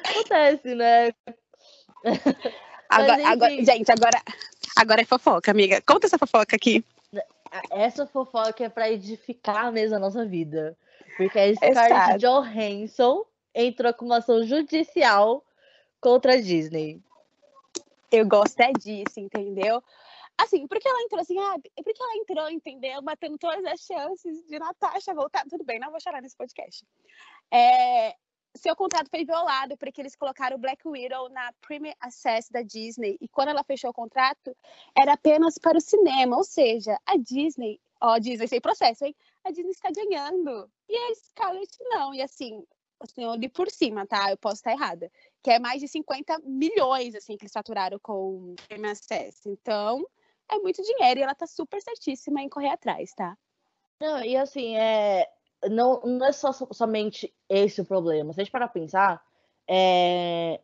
Acontece, 0.09 0.75
né? 0.75 1.13
Agora, 2.89 3.27
agora, 3.27 3.51
gente, 3.63 3.91
agora, 3.91 4.21
agora 4.77 5.01
é 5.01 5.05
fofoca, 5.05 5.51
amiga. 5.51 5.81
Conta 5.81 6.05
essa 6.07 6.17
fofoca 6.17 6.55
aqui. 6.55 6.83
Essa 7.71 8.05
fofoca 8.05 8.65
é 8.65 8.69
pra 8.69 8.91
edificar 8.91 9.71
mesmo 9.71 9.95
a 9.95 9.99
nossa 9.99 10.25
vida. 10.25 10.77
Porque 11.17 11.39
a 11.39 11.53
Scarlett 11.53 12.19
Johansson 12.19 13.25
entrou 13.53 13.93
com 13.93 14.05
uma 14.05 14.17
ação 14.17 14.43
judicial 14.43 15.43
contra 16.01 16.33
a 16.33 16.41
Disney. 16.41 17.01
Eu 18.11 18.27
gosto 18.27 18.59
é 18.59 18.71
disso, 18.73 19.19
entendeu? 19.19 19.83
Assim, 20.37 20.67
porque 20.67 20.87
ela 20.87 21.01
entrou 21.01 21.21
assim, 21.21 21.39
ah, 21.39 21.55
porque 21.83 22.03
ela 22.03 22.17
entrou, 22.17 22.49
entendeu? 22.49 23.01
Matando 23.01 23.37
todas 23.37 23.63
as 23.65 23.79
chances 23.79 24.45
de 24.45 24.59
Natasha 24.59 25.13
voltar. 25.13 25.45
Tudo 25.49 25.63
bem, 25.63 25.79
não 25.79 25.91
vou 25.91 26.01
chorar 26.01 26.21
nesse 26.21 26.35
podcast. 26.35 26.85
É, 27.49 28.13
seu 28.53 28.75
contrato 28.75 29.09
foi 29.09 29.23
violado 29.23 29.77
porque 29.77 30.01
eles 30.01 30.15
colocaram 30.15 30.57
o 30.57 30.59
Black 30.59 30.85
Widow 30.85 31.29
na 31.29 31.53
Premier 31.61 31.95
Access 31.99 32.51
da 32.51 32.61
Disney. 32.61 33.17
E 33.21 33.27
quando 33.29 33.49
ela 33.49 33.63
fechou 33.63 33.89
o 33.89 33.93
contrato, 33.93 34.55
era 34.97 35.13
apenas 35.13 35.57
para 35.57 35.77
o 35.77 35.81
cinema. 35.81 36.35
Ou 36.35 36.43
seja, 36.43 36.97
a 37.05 37.15
Disney, 37.17 37.79
ó, 38.01 38.13
a 38.13 38.19
Disney 38.19 38.47
sem 38.47 38.59
processo, 38.59 39.05
hein? 39.05 39.15
A 39.45 39.51
Disney 39.51 39.71
está 39.71 39.89
ganhando. 39.91 40.69
E 40.89 40.97
a 40.97 41.15
Scarlett 41.15 41.77
não. 41.81 42.13
E 42.13 42.21
assim, 42.21 42.65
assim, 42.99 43.23
eu 43.23 43.35
li 43.35 43.47
por 43.47 43.69
cima, 43.69 44.05
tá? 44.05 44.31
Eu 44.31 44.37
posso 44.37 44.55
estar 44.55 44.71
errada. 44.71 45.11
Que 45.43 45.51
é 45.51 45.59
mais 45.59 45.79
de 45.79 45.87
50 45.87 46.39
milhões, 46.43 47.13
assim, 47.13 47.37
que 47.37 47.43
eles 47.43 47.53
faturaram 47.53 47.99
com 47.99 48.13
o 48.13 48.55
Access. 48.89 49.47
Então, 49.47 50.03
é 50.49 50.57
muito 50.57 50.81
dinheiro 50.81 51.19
e 51.19 51.23
ela 51.23 51.35
tá 51.35 51.45
super 51.45 51.79
certíssima 51.81 52.41
em 52.41 52.49
correr 52.49 52.69
atrás, 52.69 53.13
tá? 53.13 53.37
Não, 54.01 54.23
e 54.23 54.35
assim, 54.35 54.75
é, 54.75 55.29
não, 55.69 56.01
não 56.01 56.25
é 56.25 56.31
só, 56.31 56.51
somente 56.51 57.33
esse 57.47 57.81
o 57.81 57.85
problema. 57.85 58.33
Se 58.33 58.41
a 58.41 58.43
gente 58.43 58.51
parar 58.51 58.67
pra 58.67 58.81
pensar, 58.81 59.23
é, 59.67 60.59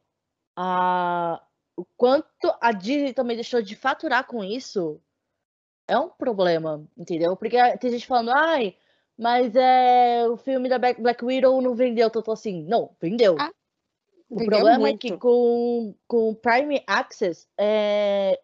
a, 0.56 1.42
o 1.78 1.86
quanto 1.96 2.52
a 2.60 2.72
Disney 2.72 3.14
também 3.14 3.36
deixou 3.36 3.62
de 3.62 3.76
faturar 3.76 4.26
com 4.26 4.44
isso 4.44 5.00
é 5.92 6.00
um 6.00 6.08
problema, 6.08 6.88
entendeu? 6.98 7.36
Porque 7.36 7.58
tem 7.78 7.92
gente 7.92 8.08
falando, 8.08 8.32
ai, 8.32 8.78
mas 9.18 9.54
é, 9.56 10.26
o 10.26 10.38
filme 10.38 10.70
da 10.70 10.80
Black 10.80 11.24
Widow 11.24 11.62
não 11.62 11.76
vendeu. 11.76 12.10
Eu 12.14 12.24
tô 12.24 12.32
assim, 12.32 12.64
não, 12.64 12.96
vendeu. 13.00 13.36
Ah, 13.38 13.52
O 14.30 14.38
problema 14.38 14.80
muito. 14.80 14.96
é 14.96 14.98
que 14.98 15.18
com, 15.18 15.94
com 16.08 16.30
o 16.30 16.36
Prime 16.36 16.82
Access 16.88 17.46
é, 17.58 18.40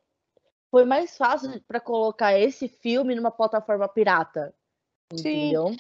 foi 0.70 0.84
mais 0.84 1.16
fácil 1.16 1.62
para 1.66 1.80
colocar 1.80 2.38
esse 2.38 2.68
filme 2.68 3.16
numa 3.16 3.32
plataforma 3.32 3.88
pirata. 3.88 4.54
Entendeu? 5.13 5.70
Sim. 5.70 5.77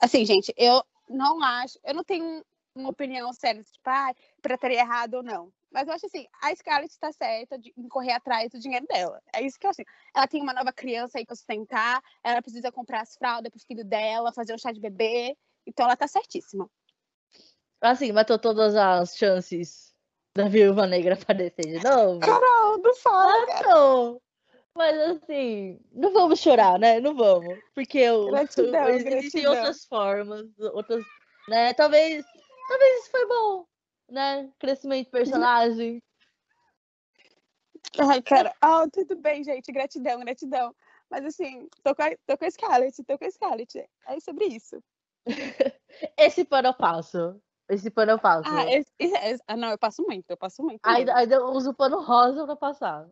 Assim, 0.00 0.24
gente, 0.26 0.52
eu 0.56 0.82
não 1.08 1.40
acho, 1.40 1.78
eu 1.84 1.94
não 1.94 2.02
tenho 2.02 2.44
uma 2.74 2.90
opinião 2.90 3.32
séria, 3.32 3.62
tipo, 3.62 3.88
ah, 3.88 4.12
pirataria 4.42 4.80
errado 4.80 5.14
ou 5.14 5.22
não. 5.22 5.52
Mas 5.76 5.88
eu 5.88 5.92
acho 5.92 6.06
assim, 6.06 6.26
a 6.40 6.56
Scarlett 6.56 6.90
está 6.90 7.12
certa 7.12 7.58
de, 7.58 7.70
em 7.76 7.86
correr 7.86 8.12
atrás 8.12 8.50
do 8.50 8.58
dinheiro 8.58 8.86
dela. 8.86 9.20
É 9.30 9.42
isso 9.42 9.58
que 9.60 9.66
eu 9.66 9.70
acho. 9.70 9.82
Ela 10.14 10.26
tem 10.26 10.40
uma 10.40 10.54
nova 10.54 10.72
criança 10.72 11.18
aí 11.18 11.26
para 11.26 11.36
sustentar, 11.36 12.02
ela 12.24 12.40
precisa 12.40 12.72
comprar 12.72 13.02
as 13.02 13.14
fraldas 13.14 13.52
pro 13.52 13.60
filho 13.60 13.84
dela, 13.84 14.32
fazer 14.32 14.54
um 14.54 14.58
chá 14.58 14.72
de 14.72 14.80
bebê. 14.80 15.36
Então 15.66 15.84
ela 15.84 15.94
tá 15.94 16.08
certíssima. 16.08 16.66
Assim, 17.78 18.10
matou 18.10 18.38
todas 18.38 18.74
as 18.74 19.18
chances 19.18 19.94
da 20.34 20.48
viúva 20.48 20.86
negra 20.86 21.12
aparecer 21.12 21.66
de 21.66 21.84
novo. 21.84 22.20
Carol, 22.20 22.78
não 22.78 22.94
fala. 22.94 23.62
Não. 23.66 24.22
Mas 24.74 24.98
assim, 24.98 25.78
não 25.92 26.10
vamos 26.10 26.40
chorar, 26.40 26.78
né? 26.78 27.00
Não 27.00 27.14
vamos. 27.14 27.54
Porque 27.74 27.98
eu, 27.98 28.30
gratidão, 28.30 28.88
existem 28.88 29.42
gratidão. 29.42 29.52
outras 29.52 29.84
formas, 29.84 30.46
outras. 30.72 31.04
Né? 31.48 31.74
Talvez. 31.74 32.24
Talvez 32.66 33.00
isso 33.00 33.10
foi 33.10 33.26
bom 33.26 33.66
né? 34.08 34.50
Crescimento 34.58 35.06
de 35.06 35.10
personagem. 35.10 36.02
Ai, 37.98 38.22
cara, 38.22 38.54
oh, 38.62 38.88
tudo 38.90 39.16
bem, 39.16 39.42
gente. 39.42 39.72
Gratidão, 39.72 40.20
gratidão. 40.20 40.74
Mas 41.10 41.24
assim, 41.24 41.68
tô 41.82 41.94
com 41.94 42.02
a, 42.02 42.10
tô 42.26 42.36
com 42.36 42.44
a 42.44 42.50
Scarlett, 42.50 43.04
tô 43.04 43.18
com 43.18 43.24
a 43.24 43.30
Scarlett. 43.30 43.88
É 44.06 44.20
sobre 44.20 44.46
isso. 44.46 44.82
Esse 46.18 46.44
pano 46.44 46.68
eu 46.68 46.74
passo. 46.74 47.40
Esse 47.68 47.90
pano 47.90 48.12
eu 48.12 48.18
passo. 48.18 48.48
Ah, 48.48 48.64
esse, 48.72 48.92
esse, 48.98 49.42
ah, 49.48 49.56
não, 49.56 49.70
eu 49.70 49.78
passo 49.78 50.00
muito, 50.04 50.30
eu 50.30 50.36
passo 50.36 50.62
muito. 50.62 50.80
Ainda, 50.84 51.16
ainda 51.16 51.34
eu 51.34 51.46
uso 51.46 51.70
o 51.70 51.74
pano 51.74 52.00
rosa 52.00 52.44
pra 52.44 52.54
passar. 52.54 53.08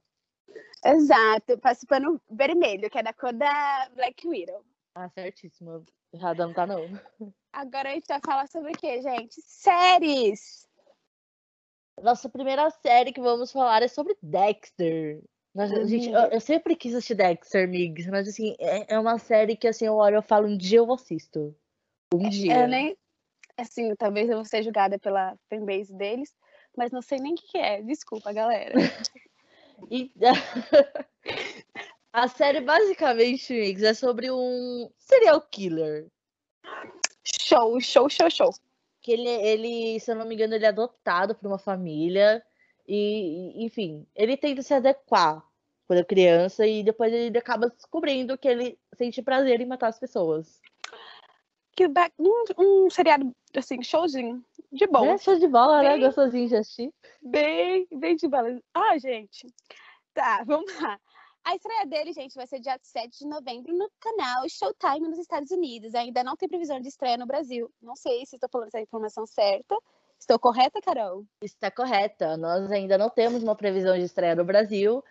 Exato, 0.84 1.52
eu 1.52 1.58
passo 1.58 1.84
pano 1.88 2.20
vermelho, 2.30 2.88
que 2.88 2.98
é 2.98 3.02
da 3.02 3.12
cor 3.12 3.32
da 3.32 3.88
Black 3.96 4.28
Widow. 4.28 4.64
Ah, 4.94 5.08
certíssimo. 5.08 5.84
Errada 6.12 6.46
não 6.46 6.54
tá, 6.54 6.64
não. 6.64 6.86
Agora 7.52 7.90
a 7.90 7.94
gente 7.94 8.06
vai 8.06 8.20
falar 8.24 8.46
sobre 8.46 8.70
o 8.70 8.78
quê, 8.78 9.02
gente? 9.02 9.42
Séries! 9.42 10.68
Nossa 12.02 12.28
primeira 12.28 12.68
série 12.70 13.12
que 13.12 13.20
vamos 13.20 13.52
falar 13.52 13.82
é 13.82 13.88
sobre 13.88 14.16
Dexter. 14.22 15.22
Mas, 15.54 15.70
uhum. 15.70 15.86
gente, 15.86 16.10
eu, 16.10 16.20
eu, 16.20 16.40
sempre 16.40 16.74
quis 16.74 16.94
assistir 16.94 17.14
Dexter, 17.14 17.68
Migs, 17.68 18.08
mas 18.08 18.28
assim, 18.28 18.56
é, 18.58 18.94
é, 18.94 18.98
uma 18.98 19.18
série 19.18 19.56
que 19.56 19.68
assim, 19.68 19.86
eu 19.86 19.94
olho 19.94 20.18
e 20.18 20.22
falo, 20.22 20.48
um 20.48 20.56
dia 20.56 20.78
eu 20.78 20.92
assisto. 20.92 21.56
Um 22.12 22.28
dia. 22.28 22.62
Eu 22.62 22.68
nem. 22.68 22.96
Assim, 23.56 23.94
talvez 23.94 24.28
eu 24.28 24.36
vou 24.36 24.44
ser 24.44 24.64
julgada 24.64 24.98
pela 24.98 25.38
fanbase 25.48 25.94
deles, 25.94 26.34
mas 26.76 26.90
não 26.90 27.00
sei 27.00 27.18
nem 27.18 27.34
o 27.34 27.36
que, 27.36 27.52
que 27.52 27.58
é. 27.58 27.80
Desculpa, 27.82 28.32
galera. 28.32 28.74
e, 29.88 30.10
a 32.12 32.26
série 32.26 32.60
basicamente, 32.60 33.52
Migs, 33.52 33.84
é 33.84 33.94
sobre 33.94 34.32
um 34.32 34.90
serial 34.98 35.40
killer. 35.40 36.08
Show, 37.22 37.80
show, 37.80 38.08
show, 38.08 38.28
show 38.28 38.50
que 39.04 39.12
ele, 39.12 39.28
ele, 39.28 40.00
se 40.00 40.10
eu 40.10 40.14
não 40.16 40.24
me 40.24 40.34
engano, 40.34 40.54
ele 40.54 40.64
é 40.64 40.68
adotado 40.68 41.34
por 41.34 41.46
uma 41.46 41.58
família 41.58 42.42
e, 42.88 43.62
enfim, 43.62 44.06
ele 44.16 44.34
tenta 44.34 44.62
se 44.62 44.72
adequar 44.72 45.46
quando 45.86 45.98
é 45.98 46.04
criança 46.04 46.66
e 46.66 46.82
depois 46.82 47.12
ele 47.12 47.36
acaba 47.36 47.68
descobrindo 47.68 48.38
que 48.38 48.48
ele 48.48 48.78
sente 48.94 49.20
prazer 49.20 49.60
em 49.60 49.66
matar 49.66 49.88
as 49.88 50.00
pessoas. 50.00 50.58
Que 51.76 51.86
um, 52.18 52.44
um 52.58 52.88
seriado 52.88 53.30
assim, 53.54 53.82
showzinho 53.82 54.42
de 54.72 54.86
bola. 54.86 55.12
É, 55.12 55.18
show 55.18 55.38
de 55.38 55.48
bola, 55.48 55.82
né? 55.82 55.90
bem, 55.90 55.98
né? 56.00 56.06
Gostosinho 56.06 56.48
de 56.48 56.56
assistir. 56.56 56.90
Bem, 57.20 57.86
bem 57.92 58.16
de 58.16 58.26
bola. 58.26 58.58
Ah, 58.72 58.96
gente. 58.96 59.46
Tá, 60.14 60.42
vamos 60.46 60.80
lá. 60.80 60.98
A 61.44 61.54
estreia 61.54 61.84
dele, 61.84 62.12
gente, 62.12 62.34
vai 62.34 62.46
ser 62.46 62.58
dia 62.58 62.78
7 62.82 63.18
de 63.18 63.26
novembro 63.26 63.76
no 63.76 63.90
canal 64.00 64.48
Showtime 64.48 65.08
nos 65.08 65.18
Estados 65.18 65.50
Unidos. 65.50 65.94
Ainda 65.94 66.24
não 66.24 66.36
tem 66.36 66.48
previsão 66.48 66.80
de 66.80 66.88
estreia 66.88 67.18
no 67.18 67.26
Brasil. 67.26 67.70
Não 67.82 67.94
sei 67.94 68.24
se 68.24 68.36
estou 68.36 68.48
falando 68.50 68.68
essa 68.68 68.80
informação 68.80 69.26
certa. 69.26 69.76
Estou 70.18 70.38
correta, 70.38 70.80
Carol? 70.80 71.26
Está 71.42 71.70
correta. 71.70 72.34
Nós 72.38 72.72
ainda 72.72 72.96
não 72.96 73.10
temos 73.10 73.42
uma 73.42 73.54
previsão 73.54 73.94
de 73.94 74.04
estreia 74.04 74.34
no 74.34 74.44
Brasil. 74.44 75.04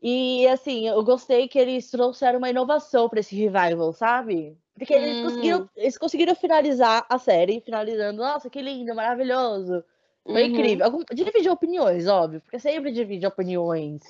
E, 0.00 0.46
assim, 0.46 0.86
eu 0.86 1.02
gostei 1.02 1.48
que 1.48 1.58
eles 1.58 1.90
trouxeram 1.90 2.38
uma 2.38 2.50
inovação 2.50 3.08
para 3.08 3.18
esse 3.18 3.34
revival, 3.34 3.92
sabe? 3.92 4.56
Porque 4.74 4.94
hum. 4.94 4.98
eles, 4.98 5.22
conseguiram, 5.24 5.70
eles 5.76 5.98
conseguiram 5.98 6.34
finalizar 6.36 7.04
a 7.08 7.18
série, 7.18 7.60
finalizando, 7.60 8.22
nossa, 8.22 8.48
que 8.48 8.62
lindo, 8.62 8.94
maravilhoso. 8.94 9.84
Foi 10.24 10.42
uhum. 10.42 10.48
incrível. 10.48 10.86
Algum, 10.86 11.02
divide 11.12 11.48
opiniões, 11.48 12.06
óbvio, 12.06 12.40
porque 12.40 12.58
sempre 12.58 12.90
divide 12.90 13.26
opiniões, 13.26 14.02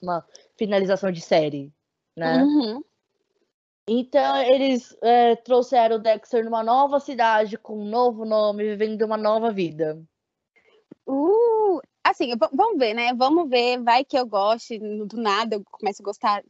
uma 0.00 0.24
finalização 0.56 1.12
de 1.12 1.20
série, 1.20 1.72
né? 2.16 2.42
Uhum. 2.42 2.82
Então, 3.90 4.36
eles 4.42 4.96
é, 5.02 5.36
trouxeram 5.36 5.96
o 5.96 5.98
Dexter 5.98 6.44
numa 6.44 6.62
nova 6.62 7.00
cidade, 7.00 7.56
com 7.56 7.78
um 7.78 7.88
novo 7.88 8.24
nome, 8.24 8.64
vivendo 8.64 9.02
uma 9.02 9.16
nova 9.16 9.50
vida. 9.50 10.02
Uh, 11.06 11.80
assim, 12.04 12.34
vamos 12.52 12.78
ver, 12.78 12.92
né? 12.92 13.14
Vamos 13.14 13.48
ver, 13.48 13.82
vai 13.82 14.04
que 14.04 14.18
eu 14.18 14.26
goste, 14.26 14.78
do 14.78 15.16
nada 15.16 15.56
eu 15.56 15.64
começo 15.64 16.02
a 16.02 16.04
gostar 16.04 16.42
de 16.42 16.48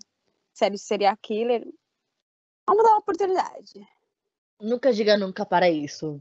série 0.53 0.75
de 0.75 0.81
serial 0.81 1.17
killer. 1.23 1.65
Vamos 2.67 2.83
dar 2.83 2.91
uma 2.91 2.99
oportunidade. 2.99 3.87
Nunca 4.61 4.93
diga 4.93 5.17
nunca 5.17 5.47
para 5.47 5.71
isso. 5.71 6.21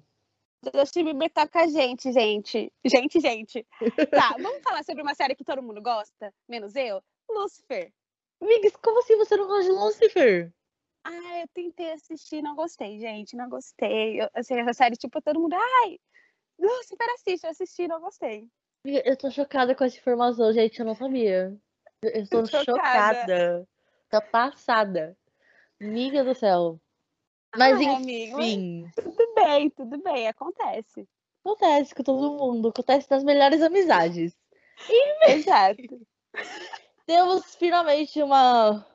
Justin 0.74 1.06
Bieber 1.06 1.32
tá 1.32 1.48
com 1.48 1.60
a 1.60 1.68
gente, 1.68 2.12
gente. 2.12 2.72
Gente, 2.86 3.20
gente. 3.20 3.66
Tá, 4.12 4.36
vamos 4.40 4.62
falar 4.64 4.84
sobre 4.84 5.02
uma 5.02 5.16
série 5.16 5.36
que 5.36 5.44
todo 5.44 5.64
mundo 5.64 5.82
gosta, 5.82 6.34
menos 6.48 6.76
eu? 6.76 7.02
Lucifer. 7.30 7.92
Migs, 8.42 8.76
como 8.78 9.00
assim 9.00 9.18
você 9.18 9.36
não 9.36 9.48
gosta 9.48 9.64
de 9.64 9.72
Lucifer? 9.72 10.54
Ah, 11.04 11.40
eu 11.42 11.48
tentei 11.54 11.92
assistir, 11.92 12.42
não 12.42 12.56
gostei, 12.56 13.00
gente, 13.00 13.36
não 13.36 13.50
gostei. 13.50 14.22
Eu, 14.22 14.30
assim, 14.34 14.60
essa 14.60 14.74
série, 14.74 14.96
tipo, 14.96 15.22
todo 15.22 15.40
mundo, 15.40 15.56
ai, 15.56 16.00
Lucifer 16.60 17.08
assiste, 17.14 17.44
eu 17.44 17.50
assisti, 17.50 17.88
não 17.88 18.02
gostei. 18.02 18.48
Eu 18.86 19.18
tô 19.18 19.30
chocada 19.32 19.76
com 19.76 19.84
essa 19.84 19.98
informação, 19.98 20.52
gente, 20.54 20.80
eu 20.80 20.86
não 20.86 20.96
sabia. 20.96 21.56
Eu 22.02 22.28
tô 22.28 22.46
chocada. 22.46 22.66
chocada. 22.66 23.68
Tô 24.10 24.22
passada. 24.22 25.18
Amiga 25.82 26.24
do 26.24 26.34
céu. 26.34 26.80
Mas 27.56 27.78
Ai, 27.78 27.84
enfim. 27.84 28.34
Amigo, 28.34 28.92
bem, 29.38 29.70
tudo 29.70 30.02
bem, 30.02 30.28
acontece. 30.28 31.08
Acontece 31.44 31.96
com 31.96 32.04
todo 32.04 32.38
mundo, 32.38 32.70
acontece 32.70 33.10
nas 33.10 33.24
melhores 33.24 33.62
amizades. 33.62 34.36
Exato. 35.28 36.08
Temos 37.06 37.56
finalmente 37.56 38.22
uma, 38.22 38.86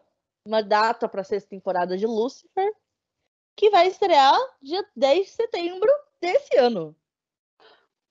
uma 0.44 0.62
data 0.62 1.08
para 1.08 1.22
a 1.22 1.24
sexta 1.24 1.48
temporada 1.48 1.96
de 1.96 2.06
Lucifer, 2.06 2.70
que 3.56 3.70
vai 3.70 3.88
estrear 3.88 4.38
dia 4.60 4.86
10 4.94 5.26
de 5.26 5.32
setembro 5.32 5.90
desse 6.20 6.56
ano. 6.58 6.94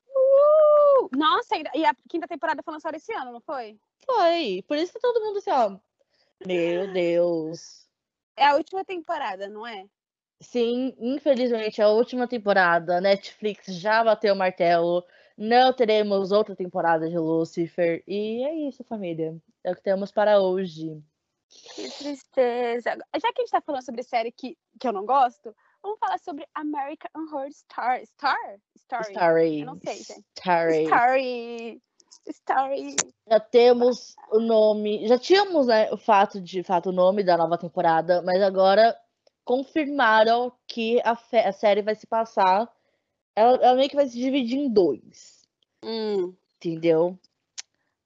Uh! 0.08 1.10
Nossa, 1.16 1.56
e 1.76 1.86
a 1.86 1.94
quinta 2.10 2.28
temporada 2.28 2.64
foi 2.64 2.74
lançada 2.74 2.98
esse 2.98 3.14
ano, 3.14 3.32
não 3.32 3.42
foi? 3.42 3.80
Foi. 4.06 4.64
Por 4.68 4.78
isso 4.78 4.94
que 4.94 5.00
todo 5.00 5.22
mundo 5.22 5.38
assim, 5.38 5.52
ó. 5.52 5.78
Meu 6.46 6.92
Deus. 6.92 7.88
É 8.36 8.48
a 8.48 8.56
última 8.56 8.84
temporada, 8.84 9.48
não 9.48 9.66
é? 9.68 9.88
Sim, 10.42 10.96
infelizmente, 11.00 11.82
a 11.82 11.90
última 11.90 12.28
temporada, 12.28 12.98
a 12.98 13.02
Netflix 13.02 13.68
já 13.68 14.04
bateu 14.04 14.34
o 14.34 14.38
martelo. 14.38 15.06
Não 15.38 15.72
teremos 15.72 16.32
outra 16.32 16.56
temporada 16.56 17.08
de 17.08 17.18
Lucifer. 17.18 18.04
E 18.08 18.44
é 18.44 18.68
isso, 18.68 18.84
família. 18.84 19.38
É 19.64 19.72
o 19.72 19.76
que 19.76 19.84
temos 19.84 20.12
para 20.12 20.42
hoje. 20.42 21.00
Que 21.76 21.90
tristeza. 21.92 22.90
Já 22.90 23.34
que 23.34 23.42
a 23.42 23.42
gente 23.42 23.52
tá 23.52 23.62
falando 23.62 23.86
sobre 23.86 24.02
série 24.02 24.32
que, 24.32 24.58
que 24.80 24.88
eu 24.88 24.92
não 24.92 25.06
gosto, 25.06 25.56
vamos 25.84 26.00
falar 26.00 26.18
sobre 26.18 26.48
American 26.56 27.10
Horror 27.16 27.52
Star. 27.52 28.02
Star? 28.06 28.60
Story. 28.76 29.12
Story. 29.12 29.60
Eu 29.60 29.66
não 29.68 29.78
sei, 29.78 29.96
gente. 29.96 30.26
Story. 30.38 30.84
Story. 30.86 31.82
Story. 32.28 32.96
Já 33.30 33.40
temos 33.40 34.16
o 34.32 34.40
nome. 34.40 35.08
Já 35.08 35.20
tínhamos, 35.20 35.68
né, 35.68 35.92
o 35.92 35.98
fato 35.98 36.42
de 36.42 36.64
fato 36.64 36.90
o 36.90 36.94
nome 36.94 37.24
da 37.24 37.38
nova 37.38 37.58
temporada, 37.60 38.24
mas 38.24 38.42
agora 38.42 38.98
confirmaram 39.44 40.52
que 40.68 41.00
a, 41.02 41.18
a 41.48 41.52
série 41.52 41.82
vai 41.82 41.96
se 41.96 42.08
passar. 42.08 42.72
Ela, 43.36 43.58
ela, 43.58 43.76
meio 43.76 43.90
que 43.90 43.96
vai 43.96 44.08
se 44.08 44.18
dividir 44.18 44.58
em 44.58 44.70
dois. 44.72 45.48
Hum. 45.84 46.36
Entendeu? 46.56 47.18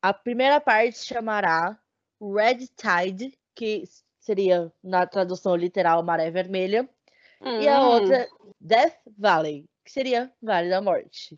A 0.02 0.14
primeira 0.14 0.62
parte 0.62 0.98
se 0.98 1.08
chamará 1.08 1.80
Red 2.22 2.68
Tide, 2.78 3.38
que 3.54 3.84
seria, 4.20 4.72
na 4.84 5.06
tradução 5.06 5.56
literal, 5.56 6.04
Maré 6.04 6.32
Vermelha. 6.32 6.90
Hum. 7.42 7.62
E 7.62 7.68
a 7.68 7.82
hum. 7.82 7.88
outra, 7.88 8.28
Death 8.60 8.98
Valley, 9.18 9.66
que 9.84 9.92
seria 9.92 10.34
Vale 10.42 10.70
da 10.70 10.82
Morte. 10.82 11.36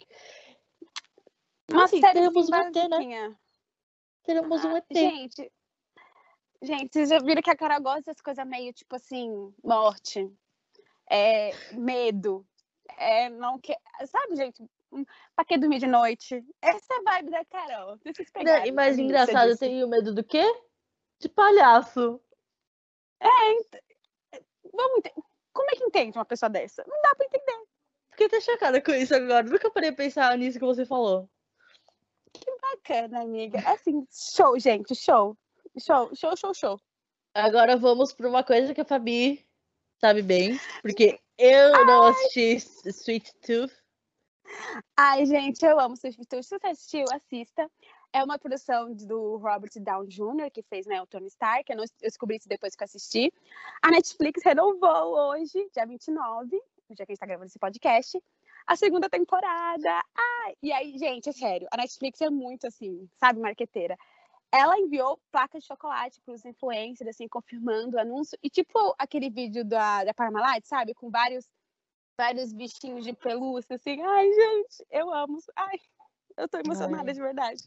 Nossa, 1.70 1.96
assim, 1.96 2.02
teremos 2.02 2.50
um 2.50 2.56
ET, 2.56 2.76
né? 2.90 3.36
Teremos 4.24 4.64
um 4.64 4.78
ET. 4.78 4.86
Gente, 4.92 5.52
Gente, 6.62 6.92
vocês 6.92 7.10
já 7.10 7.20
viram 7.20 7.42
que 7.42 7.50
a 7.52 7.56
Carol 7.56 7.82
gosta 7.82 8.12
das 8.12 8.22
coisas 8.22 8.46
meio 8.48 8.74
tipo 8.74 8.96
assim, 8.96 9.54
morte, 9.64 10.28
é, 11.10 11.52
medo, 11.74 12.46
é, 12.98 13.30
não 13.30 13.60
quer. 13.60 13.78
Sabe, 14.08 14.36
gente? 14.36 14.64
Um, 14.92 15.06
pra 15.36 15.46
que 15.46 15.58
dormir 15.58 15.80
de 15.80 15.88
noite? 15.88 16.44
Essa 16.62 16.94
é 16.94 16.98
a 16.98 17.02
vibe 17.14 17.30
da 17.32 17.46
Carol. 17.46 17.98
Vocês 18.04 18.32
pegaram 18.32 18.66
e 18.66 18.72
mais 18.72 18.98
engraçado, 18.98 19.50
eu 19.50 19.58
tenho 19.58 19.88
medo 19.88 20.14
do 20.16 20.24
quê? 20.24 20.44
De 21.20 21.30
palhaço. 21.30 22.20
Vamos 24.74 24.98
ente- 25.00 25.14
Como 25.54 25.70
é 25.72 25.76
que 25.76 25.84
entende 25.84 26.18
uma 26.18 26.26
pessoa 26.26 26.50
dessa? 26.50 26.84
Não 26.88 27.02
dá 27.02 27.16
pra 27.16 27.26
entender. 27.26 27.66
Fiquei 28.12 28.28
até 28.28 28.42
chocada 28.42 28.82
com 28.82 28.92
isso 28.94 29.14
agora. 29.16 29.44
Nunca 29.48 29.70
parei 29.72 29.90
a 29.90 29.94
pensar 29.96 30.36
nisso 30.38 30.58
que 30.60 30.66
você 30.66 30.86
falou. 30.86 31.30
Bacana, 32.62 33.22
amiga. 33.22 33.60
Assim, 33.70 34.08
show, 34.12 34.58
gente, 34.60 34.94
show. 34.96 35.38
Show, 35.80 36.10
show, 36.16 36.36
show, 36.36 36.54
show. 36.54 36.82
Agora 37.34 37.78
vamos 37.78 38.12
para 38.14 38.28
uma 38.28 38.44
coisa 38.44 38.74
que 38.74 38.82
a 38.82 38.86
Fabi 38.86 39.46
sabe 40.00 40.22
bem, 40.22 40.60
porque 40.82 41.20
eu 41.38 41.86
não 41.86 42.04
assisti 42.04 42.58
Sweet 42.86 43.34
Tooth. 43.46 43.74
Ai, 44.96 45.26
gente, 45.26 45.64
eu 45.64 45.80
amo 45.80 45.96
Swift 45.96 46.26
Tooth. 46.26 46.44
Se 46.44 46.58
você 46.58 46.68
assistiu, 46.68 47.06
assista. 47.14 47.70
É 48.14 48.24
uma 48.24 48.40
produção 48.40 48.94
do 48.94 49.38
Robert 49.38 49.72
Downey 49.76 50.08
Jr., 50.08 50.50
que 50.52 50.64
fez 50.64 50.88
né, 50.88 51.02
o 51.02 51.06
Tony 51.06 51.28
Stark. 51.28 51.70
Eu, 51.70 51.78
não, 51.78 51.84
eu 51.84 51.90
descobri 52.02 52.38
isso 52.38 52.48
depois 52.48 52.76
que 52.76 52.82
eu 52.82 52.86
assisti. 52.86 53.32
A 53.82 53.92
Netflix 53.92 54.42
renovou 54.44 55.30
hoje, 55.30 55.70
dia 55.74 55.86
29, 55.86 56.60
no 56.90 56.96
dia 56.96 57.06
que 57.06 57.12
a 57.12 57.14
gente 57.14 57.20
tá 57.20 57.26
gravando 57.26 57.48
esse 57.48 57.60
podcast, 57.60 58.20
a 58.66 58.76
segunda 58.76 59.10
temporada. 59.10 60.02
Ai, 60.16 60.56
e 60.64 60.72
aí, 60.72 60.98
gente, 60.98 61.30
é 61.30 61.34
sério, 61.34 61.68
a 61.70 61.78
Netflix 61.78 62.22
é 62.22 62.30
muito 62.30 62.66
assim, 62.66 63.08
sabe, 63.20 63.40
marqueteira. 63.40 63.98
Ela 64.58 64.80
enviou 64.80 65.20
placa 65.32 65.60
de 65.60 65.66
chocolate 65.66 66.20
para 66.22 66.34
os 66.34 66.44
influencers, 66.44 67.10
assim, 67.10 67.28
confirmando 67.28 67.96
o 67.98 68.00
anúncio. 68.00 68.38
E 68.42 68.50
tipo 68.50 68.96
aquele 68.98 69.30
vídeo 69.30 69.64
da, 69.64 70.04
da 70.04 70.14
Parmalat, 70.14 70.66
sabe? 70.66 70.96
Com 70.96 71.12
vários, 71.12 71.46
vários 72.20 72.52
bichinhos 72.52 73.04
de 73.06 73.14
pelúcia, 73.14 73.76
assim. 73.76 74.02
Ai, 74.02 74.32
gente, 74.34 74.86
eu 74.90 75.14
amo. 75.14 75.38
Ai, 75.56 75.78
eu 76.38 76.50
tô 76.50 76.58
emocionada 76.58 77.10
Ai. 77.12 77.14
de 77.14 77.22
verdade. 77.22 77.64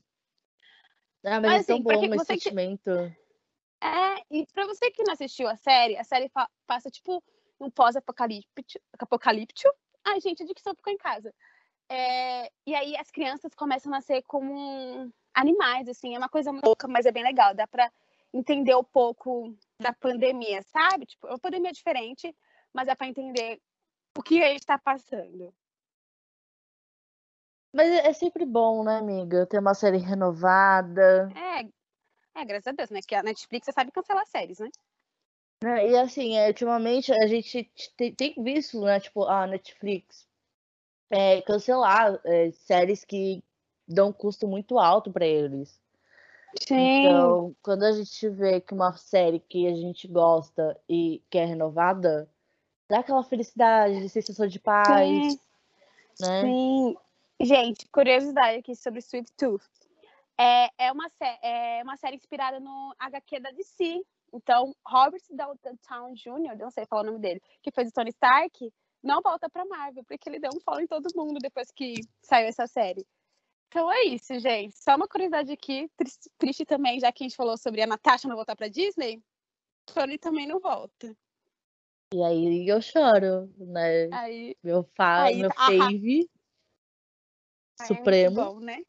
Ah, 1.24 1.40
mas, 1.40 1.42
Mas, 1.42 1.62
é 1.62 1.66
tão 1.66 1.76
assim, 1.76 1.84
pra 1.84 1.96
bom 1.96 2.04
esse 2.06 2.16
você 2.16 2.34
que- 2.34 2.40
sentimento. 2.40 2.90
É, 3.82 4.22
e 4.30 4.46
pra 4.52 4.66
você 4.66 4.90
que 4.90 5.02
não 5.04 5.12
assistiu 5.12 5.48
a 5.48 5.56
série, 5.56 5.96
a 5.96 6.04
série 6.04 6.30
passa 6.66 6.90
tipo 6.90 7.22
um 7.60 7.70
pós-apocalíptico. 7.70 8.84
apocalíptico. 8.98 9.70
Ai, 10.04 10.20
gente, 10.20 10.42
a 10.42 10.46
dicção 10.46 10.74
ficou 10.74 10.92
em 10.92 10.98
casa. 10.98 11.32
É, 11.88 12.50
e 12.66 12.74
aí 12.74 12.96
as 12.96 13.10
crianças 13.10 13.54
começam 13.54 13.92
a 13.92 13.96
nascer 13.96 14.22
como 14.22 15.12
animais, 15.34 15.88
assim, 15.88 16.14
é 16.14 16.18
uma 16.18 16.28
coisa 16.28 16.50
louca, 16.50 16.86
mas 16.88 17.06
é 17.06 17.12
bem 17.12 17.22
legal. 17.22 17.54
Dá 17.54 17.66
pra 17.66 17.90
entender 18.32 18.74
um 18.76 18.84
pouco 18.84 19.54
da 19.80 19.92
pandemia, 19.92 20.62
sabe? 20.62 21.06
Tipo, 21.06 21.26
é 21.26 21.30
uma 21.30 21.38
pandemia 21.38 21.72
diferente, 21.72 22.34
mas 22.72 22.86
dá 22.86 22.94
pra 22.94 23.06
entender 23.08 23.60
o 24.16 24.22
que 24.22 24.42
a 24.42 24.48
gente 24.48 24.66
tá 24.66 24.78
passando. 24.78 25.54
Mas 27.72 27.88
é 27.88 28.08
é 28.08 28.12
sempre 28.12 28.44
bom, 28.44 28.82
né, 28.82 28.98
amiga? 28.98 29.46
Ter 29.46 29.58
uma 29.58 29.74
série 29.74 29.98
renovada. 29.98 31.30
É, 31.34 32.40
é, 32.40 32.44
graças 32.44 32.66
a 32.66 32.72
Deus, 32.72 32.90
né? 32.90 33.00
Que 33.06 33.14
a 33.14 33.22
Netflix 33.22 33.66
você 33.66 33.72
sabe 33.72 33.92
cancelar 33.92 34.26
séries, 34.26 34.58
né? 34.58 34.68
né? 35.62 35.88
E 35.88 35.96
assim, 35.96 36.36
é, 36.36 36.48
ultimamente 36.48 37.12
a 37.12 37.26
gente 37.26 37.64
te- 37.96 38.12
tem 38.12 38.34
visto, 38.42 38.80
né, 38.80 38.98
tipo, 38.98 39.24
a 39.24 39.46
Netflix 39.46 40.28
é, 41.10 41.42
cancelar 41.42 42.20
é, 42.24 42.50
séries 42.52 43.04
que 43.04 43.42
dão 43.90 44.08
um 44.08 44.12
custo 44.12 44.46
muito 44.46 44.78
alto 44.78 45.12
para 45.12 45.26
eles. 45.26 45.80
Então, 46.68 47.54
quando 47.62 47.84
a 47.84 47.92
gente 47.92 48.28
vê 48.28 48.60
que 48.60 48.74
uma 48.74 48.92
série 48.96 49.38
que 49.38 49.66
a 49.68 49.74
gente 49.74 50.08
gosta 50.08 50.76
e 50.88 51.22
que 51.30 51.38
é 51.38 51.44
renovada, 51.44 52.28
dá 52.88 53.00
aquela 53.00 53.22
felicidade, 53.22 54.08
sensação 54.08 54.46
de 54.46 54.58
paz, 54.58 55.32
Sim. 55.32 55.40
né? 56.20 56.42
Sim. 56.42 56.96
Gente, 57.40 57.88
curiosidade 57.88 58.58
aqui 58.58 58.74
sobre 58.74 58.98
Sweet 59.00 59.32
Tooth. 59.32 59.64
É, 60.38 60.68
é, 60.86 60.92
uma, 60.92 61.06
é 61.42 61.82
uma 61.82 61.96
série 61.96 62.16
inspirada 62.16 62.58
no 62.58 62.94
HQ 62.98 63.40
da 63.40 63.50
DC. 63.50 64.02
Então, 64.32 64.74
Robert 64.86 65.22
Downtown 65.30 66.14
Jr., 66.14 66.56
não 66.58 66.70
sei 66.70 66.84
falar 66.86 67.02
o 67.02 67.06
nome 67.06 67.18
dele, 67.18 67.42
que 67.62 67.70
fez 67.70 67.88
o 67.88 67.92
Tony 67.92 68.10
Stark, 68.10 68.72
não 69.02 69.20
volta 69.22 69.48
pra 69.48 69.64
Marvel, 69.64 70.04
porque 70.04 70.28
ele 70.28 70.38
deu 70.38 70.50
um 70.54 70.60
follow 70.60 70.80
em 70.80 70.86
todo 70.86 71.14
mundo 71.16 71.38
depois 71.40 71.70
que 71.70 71.94
saiu 72.22 72.48
essa 72.48 72.66
série. 72.66 73.06
Então 73.70 73.90
é 73.90 74.02
isso, 74.02 74.36
gente. 74.40 74.76
Só 74.76 74.96
uma 74.96 75.06
curiosidade 75.06 75.52
aqui, 75.52 75.88
triste, 75.96 76.28
triste 76.36 76.64
também, 76.64 76.98
já 76.98 77.12
que 77.12 77.22
a 77.22 77.28
gente 77.28 77.36
falou 77.36 77.56
sobre 77.56 77.80
a 77.80 77.86
Natasha 77.86 78.26
não 78.26 78.34
voltar 78.34 78.56
pra 78.56 78.66
Disney, 78.66 79.22
Tony 79.86 80.18
também 80.18 80.44
não 80.44 80.58
volta. 80.58 81.16
E 82.12 82.20
aí 82.20 82.68
eu 82.68 82.82
choro, 82.82 83.48
né? 83.56 84.08
Aí, 84.10 84.56
Meu, 84.60 84.82
fa 84.96 85.22
Aí, 85.22 85.36
meu 85.36 85.50
ah, 85.50 85.66
fave 85.66 86.28
aí 87.78 87.86
é 87.86 87.92
muito 87.92 87.98
supremo. 87.98 88.34
bom, 88.34 88.58
né? 88.58 88.82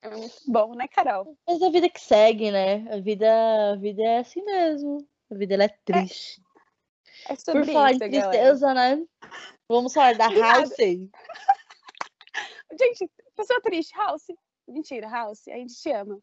É 0.00 0.16
muito 0.16 0.40
bom, 0.46 0.74
né, 0.76 0.86
Carol? 0.86 1.36
Mas 1.44 1.60
a 1.60 1.68
vida 1.68 1.90
que 1.90 2.00
segue, 2.00 2.52
né? 2.52 2.88
A 2.92 3.00
vida, 3.00 3.72
a 3.72 3.76
vida 3.76 4.00
é 4.00 4.18
assim 4.18 4.44
mesmo. 4.44 5.04
A 5.28 5.34
vida 5.34 5.54
ela 5.54 5.64
é 5.64 5.76
triste. 5.84 6.40
É 7.28 7.34
Por 7.34 7.40
sobre 7.40 7.72
falar 7.72 7.90
em 7.90 7.96
isso, 7.96 7.98
galera. 7.98 8.30
tristeza, 8.30 8.74
né? 8.74 9.04
Vamos 9.68 9.92
falar 9.92 10.14
da. 10.14 10.28
House. 10.70 10.76
Gente, 12.78 13.10
pessoa 13.40 13.60
triste, 13.60 13.96
House. 13.96 14.26
Mentira, 14.68 15.08
House, 15.08 15.48
a 15.48 15.56
gente 15.56 15.74
te 15.74 15.90
ama. 15.90 16.20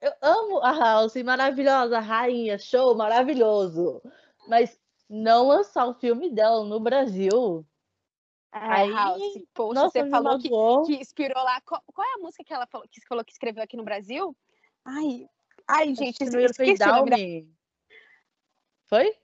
Eu 0.00 0.12
amo 0.20 0.58
a 0.62 0.72
House, 0.72 1.14
maravilhosa, 1.22 1.98
rainha, 1.98 2.58
show, 2.58 2.94
maravilhoso. 2.94 4.02
Mas 4.46 4.78
não 5.08 5.48
lançar 5.48 5.86
o 5.86 5.94
filme 5.94 6.30
dela 6.30 6.64
no 6.64 6.80
Brasil. 6.80 7.66
Aí, 8.52 8.90
House, 8.92 9.22
poxa, 9.54 9.80
Nossa, 9.80 9.90
você 9.90 10.10
falou 10.10 10.38
que, 10.38 10.48
que 10.86 11.00
inspirou 11.00 11.42
lá. 11.42 11.60
Qual, 11.62 11.82
qual 11.86 12.06
é 12.06 12.14
a 12.14 12.18
música 12.18 12.44
que 12.44 12.52
ela 12.52 12.66
falou 12.66 12.86
que, 12.90 13.00
falou 13.06 13.24
que 13.24 13.32
escreveu 13.32 13.62
aqui 13.62 13.76
no 13.76 13.84
Brasil? 13.84 14.36
Ai, 14.84 15.26
ai, 15.66 15.94
gente, 15.94 16.18
Fade 16.18 16.44
esqueci 16.44 16.82
o 16.82 16.86
nome 16.86 17.10
da... 17.10 17.16
Foi? 18.86 19.16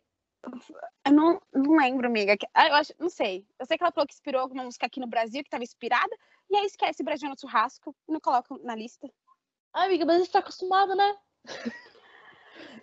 Eu 1.05 1.13
não, 1.13 1.41
não 1.53 1.77
lembro, 1.77 2.07
amiga. 2.07 2.35
Ah, 2.55 2.69
Eu 2.69 2.75
acho, 2.75 2.95
não 2.99 3.11
sei. 3.11 3.47
Eu 3.59 3.67
sei 3.67 3.77
que 3.77 3.85
ela 3.85 3.93
falou 3.93 4.07
que 4.07 4.15
inspirou 4.15 4.41
alguma 4.41 4.65
música 4.65 4.87
aqui 4.87 4.99
no 4.99 5.07
Brasil, 5.07 5.43
que 5.43 5.49
estava 5.49 5.63
inspirada, 5.63 6.17
e 6.51 6.57
aí 6.57 6.67
esquece 6.67 7.03
Brasil 7.03 7.29
no 7.29 7.39
churrasco 7.39 7.95
e 8.09 8.13
não 8.13 8.21
coloca 8.21 8.57
na 8.63 8.75
lista. 8.75 9.09
Ah, 9.73 9.85
amiga, 9.85 10.05
mas 10.05 10.17
a 10.17 10.19
gente 10.19 10.33
tá 10.33 10.41
acostumado, 10.41 10.95
né? 10.97 11.17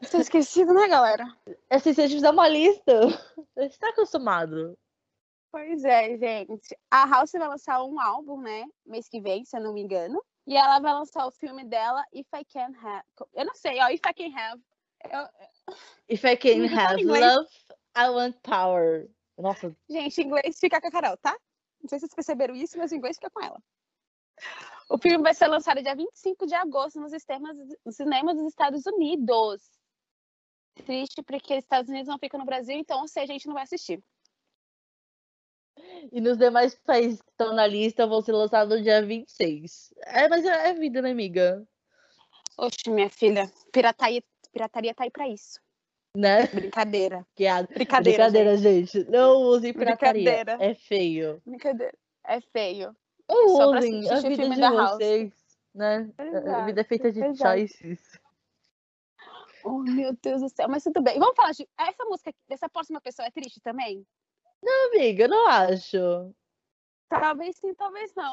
Estou 0.02 0.22
esquecido, 0.22 0.74
né, 0.74 0.88
galera? 0.88 1.26
É 1.70 1.76
assim, 1.76 1.94
se 1.94 2.02
a 2.02 2.08
gente 2.08 2.16
fizer 2.16 2.30
uma 2.30 2.48
lista, 2.48 2.94
a 3.58 3.62
gente 3.62 3.78
tá 3.78 3.90
acostumado. 3.90 4.78
Pois 5.52 5.84
é, 5.84 6.18
gente. 6.18 6.78
A 6.92 7.06
House 7.06 7.32
vai 7.32 7.48
lançar 7.48 7.84
um 7.84 8.00
álbum, 8.00 8.42
né? 8.42 8.66
Mês 8.86 9.08
que 9.10 9.20
vem, 9.20 9.44
se 9.44 9.58
eu 9.58 9.62
não 9.62 9.74
me 9.74 9.82
engano. 9.82 10.24
E 10.46 10.56
ela 10.56 10.80
vai 10.80 10.94
lançar 10.94 11.26
o 11.26 11.32
filme 11.32 11.66
dela, 11.66 12.04
If 12.14 12.28
I 12.34 12.46
Can 12.46 12.72
Have. 12.82 13.04
Eu 13.34 13.46
não 13.46 13.56
sei, 13.56 13.80
ó, 13.82 13.90
If 13.90 14.02
I 14.06 14.14
Can 14.14 14.38
Have. 14.38 14.62
Eu- 15.12 15.76
If 16.10 16.24
I 16.24 16.38
can 16.38 16.66
have 16.74 17.04
love, 17.04 17.50
I 17.96 18.10
want 18.10 18.38
power. 18.42 19.10
Nossa, 19.38 19.76
Gente, 19.90 20.22
inglês 20.22 20.58
fica 20.60 20.80
com 20.80 20.88
a 20.88 20.92
Carol, 20.92 21.18
tá? 21.18 21.38
Não 21.82 21.90
sei 21.90 22.00
se 22.00 22.06
vocês 22.06 22.16
perceberam 22.16 22.56
isso, 22.56 22.78
mas 22.78 22.92
o 22.92 22.96
inglês 22.96 23.18
fica 23.18 23.30
com 23.30 23.44
ela. 23.44 23.62
O 24.90 24.98
filme 24.98 25.24
vai 25.24 25.34
ser 25.34 25.48
lançado 25.48 25.82
dia 25.82 25.96
25 25.96 26.46
de 26.46 26.56
agosto 26.56 27.00
nos 27.00 27.12
cinemas, 27.12 27.58
nos 27.86 27.96
cinemas 27.96 28.38
dos 28.38 28.48
Estados 28.48 28.86
Unidos. 28.86 29.70
Triste 30.76 31.24
porque 31.24 31.54
os 31.54 31.64
Estados 31.64 31.90
Unidos 31.90 32.08
não 32.08 32.20
ficam 32.20 32.40
no 32.40 32.46
Brasil, 32.46 32.78
então 32.78 33.08
se 33.08 33.20
a 33.20 33.26
gente 33.26 33.48
não 33.48 33.54
vai 33.54 33.64
assistir. 33.64 34.02
E 36.12 36.22
nos 36.22 36.38
demais 36.38 36.76
países 36.76 37.22
que 37.22 37.30
estão 37.30 37.54
na 37.54 37.68
lista 37.68 38.08
vão 38.08 38.22
ser 38.22 38.32
lançados 38.32 38.78
no 38.78 38.84
dia 38.84 39.02
26. 39.06 39.94
É, 40.06 40.28
mas 40.28 40.46
é, 40.46 40.70
é 40.70 40.74
vida, 40.74 41.02
né, 41.02 41.12
amiga? 41.12 41.68
Oxe, 42.58 42.90
minha 42.90 43.10
filha, 43.10 43.52
pirataria, 43.72 44.24
pirataria 44.52 44.94
tá 44.94 45.04
aí 45.04 45.12
pra 45.12 45.28
isso. 45.28 45.60
Né? 46.18 46.48
Brincadeira. 46.48 47.28
Piada. 47.36 47.68
Brincadeira, 47.72 48.24
Brincadeira, 48.24 48.58
gente. 48.58 49.04
Não 49.08 49.38
usem 49.38 49.72
pirataria. 49.72 50.24
Brincadeira. 50.32 50.58
É 50.66 50.74
feio. 50.74 51.40
Brincadeira. 51.46 51.94
É 52.26 52.42
feio. 52.42 52.96
Ou 53.28 53.50
Só 53.50 53.70
pra 53.70 53.80
usem 53.80 54.10
a 54.10 54.20
vida 54.22 54.50
de 54.50 54.62
vocês, 54.62 55.34
né? 55.76 56.10
A- 56.18 56.24
A 56.24 56.26
Exato, 56.26 56.66
vida 56.66 56.82
é 56.82 56.84
feita 56.84 57.12
de 57.12 57.20
exato. 57.24 57.38
choices. 57.52 58.20
Oh, 59.64 59.80
meu 59.84 60.18
Deus 60.24 60.42
do 60.42 60.50
céu. 60.50 60.68
Mas 60.68 60.84
tudo 60.84 61.04
bem. 61.04 61.20
Vamos 61.20 61.36
falar 61.36 61.52
de. 61.52 61.68
Essa 61.78 62.04
música 62.06 62.34
dessa 62.50 62.68
próxima 62.68 63.00
pessoa 63.00 63.28
é 63.28 63.32
triste 63.32 63.60
também? 63.62 64.04
Amiga, 64.92 65.26
eu 65.26 65.30
não 65.30 65.48
acho. 65.48 66.34
Talvez 67.10 67.56
sim, 67.58 67.76
talvez 67.76 68.12
não. 68.16 68.32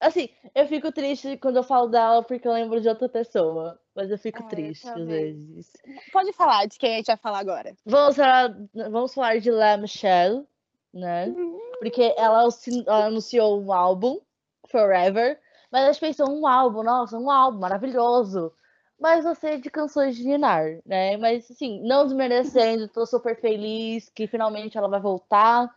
Assim, 0.00 0.28
eu 0.54 0.66
fico 0.68 0.92
triste 0.92 1.36
quando 1.38 1.56
eu 1.56 1.62
falo 1.62 1.88
dela 1.88 2.22
porque 2.22 2.46
eu 2.46 2.52
lembro 2.52 2.80
de 2.80 2.88
outra 2.88 3.08
pessoa. 3.08 3.78
Mas 3.94 4.10
eu 4.10 4.18
fico 4.18 4.42
eu 4.42 4.48
triste 4.48 4.86
às 4.86 4.94
também. 4.94 5.06
vezes. 5.06 5.72
Pode 6.12 6.32
falar 6.32 6.66
de 6.66 6.78
quem 6.78 6.94
a 6.94 6.96
gente 6.98 7.06
vai 7.06 7.16
falar 7.16 7.38
agora. 7.40 7.74
Vamos 7.84 8.16
falar, 8.16 8.56
vamos 8.72 9.12
falar 9.12 9.40
de 9.40 9.50
La 9.50 9.76
Michelle, 9.76 10.46
né? 10.94 11.34
Porque 11.80 12.14
ela, 12.16 12.48
ela 12.86 13.06
anunciou 13.06 13.60
um 13.60 13.72
álbum, 13.72 14.20
Forever. 14.68 15.40
Mas 15.70 15.82
a 15.82 15.92
gente 15.92 16.00
pensou, 16.00 16.30
um 16.30 16.46
álbum, 16.46 16.82
nossa, 16.82 17.18
um 17.18 17.30
álbum 17.30 17.58
maravilhoso. 17.58 18.52
Mas 19.00 19.24
você 19.24 19.50
é 19.50 19.58
de 19.58 19.70
canções 19.70 20.16
de 20.16 20.24
Ninar, 20.24 20.80
né? 20.84 21.16
Mas 21.16 21.50
assim, 21.50 21.80
não 21.82 22.04
desmerecendo, 22.04 22.88
tô 22.88 23.04
super 23.04 23.40
feliz 23.40 24.08
que 24.08 24.26
finalmente 24.26 24.78
ela 24.78 24.88
vai 24.88 25.00
voltar. 25.00 25.72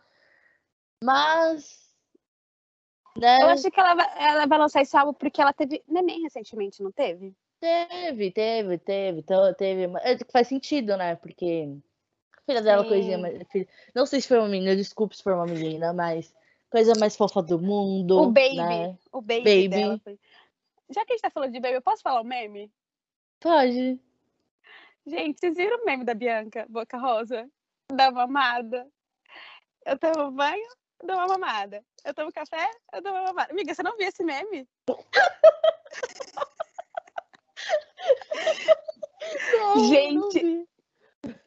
Mas 1.02 1.91
Né? 3.18 3.42
Eu 3.42 3.48
acho 3.48 3.70
que 3.70 3.78
ela, 3.78 3.94
vai- 3.94 4.10
ela 4.16 4.46
vai 4.46 4.58
lançar 4.58 4.82
esse 4.82 4.96
álbum 4.96 5.12
porque 5.12 5.40
ela 5.40 5.52
teve 5.52 5.82
neném 5.86 6.22
recentemente, 6.22 6.82
não 6.82 6.90
teve? 6.90 7.34
Teve, 7.60 8.30
teve, 8.30 8.78
teve, 8.78 9.22
teve. 9.56 9.82
é 10.00 10.18
Faz 10.32 10.48
sentido, 10.48 10.96
né? 10.96 11.14
Porque 11.16 11.68
a 12.36 12.40
filha 12.44 12.62
dela, 12.62 12.82
Sim. 12.82 12.88
coisinha 12.88 13.18
mais. 13.18 13.38
filha- 13.50 13.68
Não 13.94 14.06
sei 14.06 14.20
se 14.20 14.28
foi 14.28 14.38
uma 14.38 14.48
menina, 14.48 14.74
desculpe 14.74 15.16
se 15.16 15.22
foi 15.22 15.32
uma 15.32 15.46
menina, 15.46 15.92
mas 15.92 16.34
coisa 16.70 16.94
mais 16.98 17.14
fofa 17.14 17.42
do 17.42 17.58
mundo. 17.60 18.18
O 18.20 18.26
Baby. 18.32 18.56
Né? 18.56 18.98
O 19.12 19.20
Baby, 19.20 19.44
Baby. 19.44 19.68
dela. 19.68 20.00
Foi... 20.02 20.18
Já 20.90 21.04
que 21.04 21.12
a 21.12 21.16
gente 21.16 21.22
tá 21.22 21.30
falando 21.30 21.52
de 21.52 21.60
Baby, 21.60 21.74
eu 21.74 21.82
posso 21.82 22.02
falar 22.02 22.20
o 22.20 22.24
meme? 22.24 22.70
Pode. 23.38 24.00
Gente, 25.06 25.38
vocês 25.38 25.56
viram 25.56 25.82
o 25.82 25.84
meme 25.84 26.04
da 26.04 26.14
Bianca, 26.14 26.66
Boca 26.68 26.96
Rosa? 26.96 27.48
Da 27.92 28.10
mamada. 28.10 28.88
Eu 29.84 29.98
tomo 29.98 30.30
banho, 30.30 30.68
dou 31.02 31.16
uma 31.16 31.26
mamada. 31.26 31.84
Eu 32.04 32.14
tomo 32.14 32.32
café, 32.32 32.70
eu 32.92 33.02
dou 33.02 33.12
uma 33.12 33.24
mamada. 33.24 33.52
Amiga, 33.52 33.74
você 33.74 33.82
não 33.82 33.96
viu 33.96 34.08
esse 34.08 34.22
meme? 34.24 34.68
Não, 39.52 39.76
não 39.76 39.84
Gente, 39.88 40.40
vi. 40.40 40.68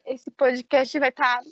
Esse 0.06 0.30
podcast 0.30 0.98
vai 0.98 1.08
estar. 1.10 1.42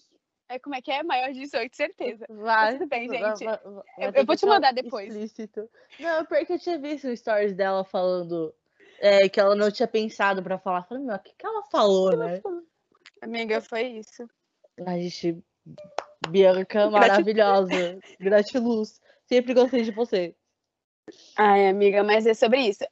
É, 0.48 0.58
como 0.58 0.74
é 0.74 0.82
que 0.82 0.90
é? 0.90 1.02
Maior 1.02 1.32
de 1.32 1.40
18, 1.40 1.74
certeza. 1.74 2.26
Vai. 2.28 2.74
tudo 2.78 2.88
bem, 2.88 3.08
gente. 3.08 3.44
vai- 3.44 3.58
vai- 3.58 3.58
vai 3.58 3.82
Eu- 3.98 4.12
eu 4.12 4.26
vou 4.26 4.34
que 4.34 4.40
te 4.40 4.46
mandar 4.46 4.72
depois. 4.72 5.08
Explícito. 5.14 5.68
Não, 5.98 6.24
porque 6.26 6.52
eu 6.52 6.58
tinha 6.58 6.78
visto 6.78 7.08
um 7.08 7.16
stories 7.16 7.54
dela 7.54 7.84
falando 7.84 8.54
é, 9.00 9.28
que 9.28 9.40
ela 9.40 9.54
não 9.54 9.70
tinha 9.70 9.88
pensado 9.88 10.42
pra 10.42 10.58
falar. 10.58 10.84
Falei, 10.84 11.02
meu, 11.04 11.14
o 11.16 11.18
que, 11.18 11.34
que 11.34 11.46
ela 11.46 11.62
falou, 11.64 12.16
né? 12.16 12.40
Amiga, 13.22 13.60
foi 13.60 13.82
isso. 13.84 14.28
A 14.86 14.92
gente. 14.98 15.42
Bianca, 16.28 16.90
maravilhosa. 16.90 17.98
Gratiluz. 18.18 19.00
Sempre 19.26 19.54
gostei 19.54 19.82
de 19.82 19.90
você. 19.90 20.34
Ai, 21.36 21.68
amiga, 21.68 22.02
mas 22.02 22.26
é 22.26 22.34
sobre 22.34 22.60
isso. 22.60 22.84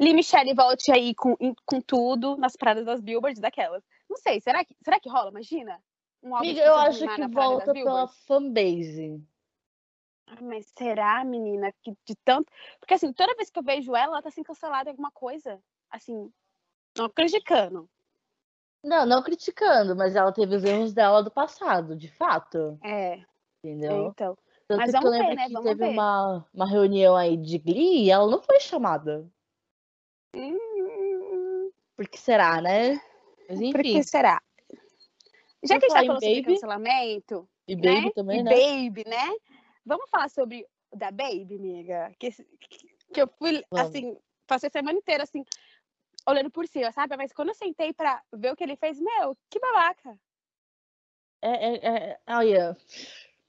Lee 0.00 0.12
Michelle 0.12 0.54
volte 0.54 0.90
aí 0.90 1.14
com, 1.14 1.36
com 1.64 1.80
tudo 1.80 2.36
nas 2.36 2.56
paradas 2.56 2.84
das 2.84 3.00
Billboards 3.00 3.40
daquelas. 3.40 3.84
Não 4.08 4.16
sei, 4.16 4.40
será 4.40 4.64
que, 4.64 4.74
será 4.82 4.98
que 4.98 5.08
rola? 5.08 5.30
Imagina. 5.30 5.80
Um 6.22 6.34
álbum 6.34 6.48
Amiga, 6.48 6.62
eu 6.62 6.74
acho 6.74 7.06
que 7.06 7.26
volta 7.28 7.72
pela 7.72 8.08
fanbase. 8.08 9.22
Ai, 10.26 10.38
Mas 10.40 10.72
será, 10.76 11.22
menina, 11.24 11.72
que 11.82 11.92
de 12.06 12.16
tanto. 12.24 12.50
Porque 12.80 12.94
assim, 12.94 13.12
toda 13.12 13.36
vez 13.36 13.50
que 13.50 13.58
eu 13.58 13.62
vejo 13.62 13.94
ela, 13.94 14.14
ela 14.14 14.22
tá 14.22 14.30
sendo 14.30 14.46
cancelada 14.46 14.88
em 14.88 14.92
alguma 14.92 15.10
coisa. 15.10 15.62
Assim, 15.90 16.32
não 16.96 17.08
criticando. 17.10 17.88
Não, 18.84 19.06
não 19.06 19.22
criticando, 19.22 19.96
mas 19.96 20.14
ela 20.14 20.30
teve 20.30 20.54
os 20.56 20.62
erros 20.62 20.92
dela 20.92 21.22
do 21.22 21.30
passado, 21.30 21.96
de 21.96 22.08
fato. 22.08 22.78
É, 22.84 23.18
Entendeu? 23.64 24.08
então. 24.08 24.36
Tanto 24.68 24.78
mas 24.78 24.90
que 24.90 24.96
eu 24.96 25.00
vamos 25.00 25.18
ver, 25.18 25.34
né? 25.34 25.46
que 25.46 25.52
Vamos 25.52 25.68
teve 25.70 25.84
ver. 25.86 25.90
uma, 25.92 26.46
uma 26.52 26.66
reunião 26.66 27.16
aí 27.16 27.36
de 27.36 27.58
Glee 27.58 28.04
e 28.04 28.10
ela 28.10 28.30
não 28.30 28.40
foi 28.42 28.60
chamada. 28.60 29.26
Hum, 30.36 31.70
Por 31.96 32.08
que 32.08 32.18
será, 32.18 32.60
né? 32.60 33.00
Mas 33.48 33.58
por 33.58 33.82
que 33.82 33.88
enfim. 33.88 34.02
será? 34.02 34.40
Já 35.62 35.78
que 35.78 35.86
a 35.86 35.88
gente 35.88 35.98
tá 35.98 36.04
falando 36.04 36.20
sobre 36.22 36.42
Baby, 36.42 36.54
cancelamento, 36.54 37.48
E 37.66 37.76
Baby 37.76 38.04
né? 38.04 38.10
também, 38.14 38.40
e 38.40 38.42
né? 38.42 38.50
Baby, 38.50 39.04
né? 39.08 39.34
Vamos 39.84 40.08
falar 40.10 40.28
sobre 40.28 40.66
o 40.90 40.96
da 40.96 41.10
Baby, 41.10 41.56
amiga? 41.56 42.12
Que, 42.18 42.30
que 43.12 43.22
eu 43.22 43.28
fui, 43.38 43.62
Vamos. 43.70 43.88
assim, 43.88 44.18
passei 44.46 44.68
a 44.68 44.72
semana 44.72 44.98
inteira, 44.98 45.22
assim, 45.22 45.44
olhando 46.26 46.50
por 46.50 46.66
cima, 46.66 46.90
sabe? 46.92 47.16
Mas 47.16 47.32
quando 47.32 47.48
eu 47.48 47.54
sentei 47.54 47.92
pra 47.92 48.22
ver 48.32 48.52
o 48.52 48.56
que 48.56 48.64
ele 48.64 48.76
fez, 48.76 48.98
meu, 49.00 49.36
que 49.50 49.58
babaca. 49.60 50.18
É, 51.42 51.48
é, 51.50 51.86
é, 51.86 52.20
olha, 52.28 52.76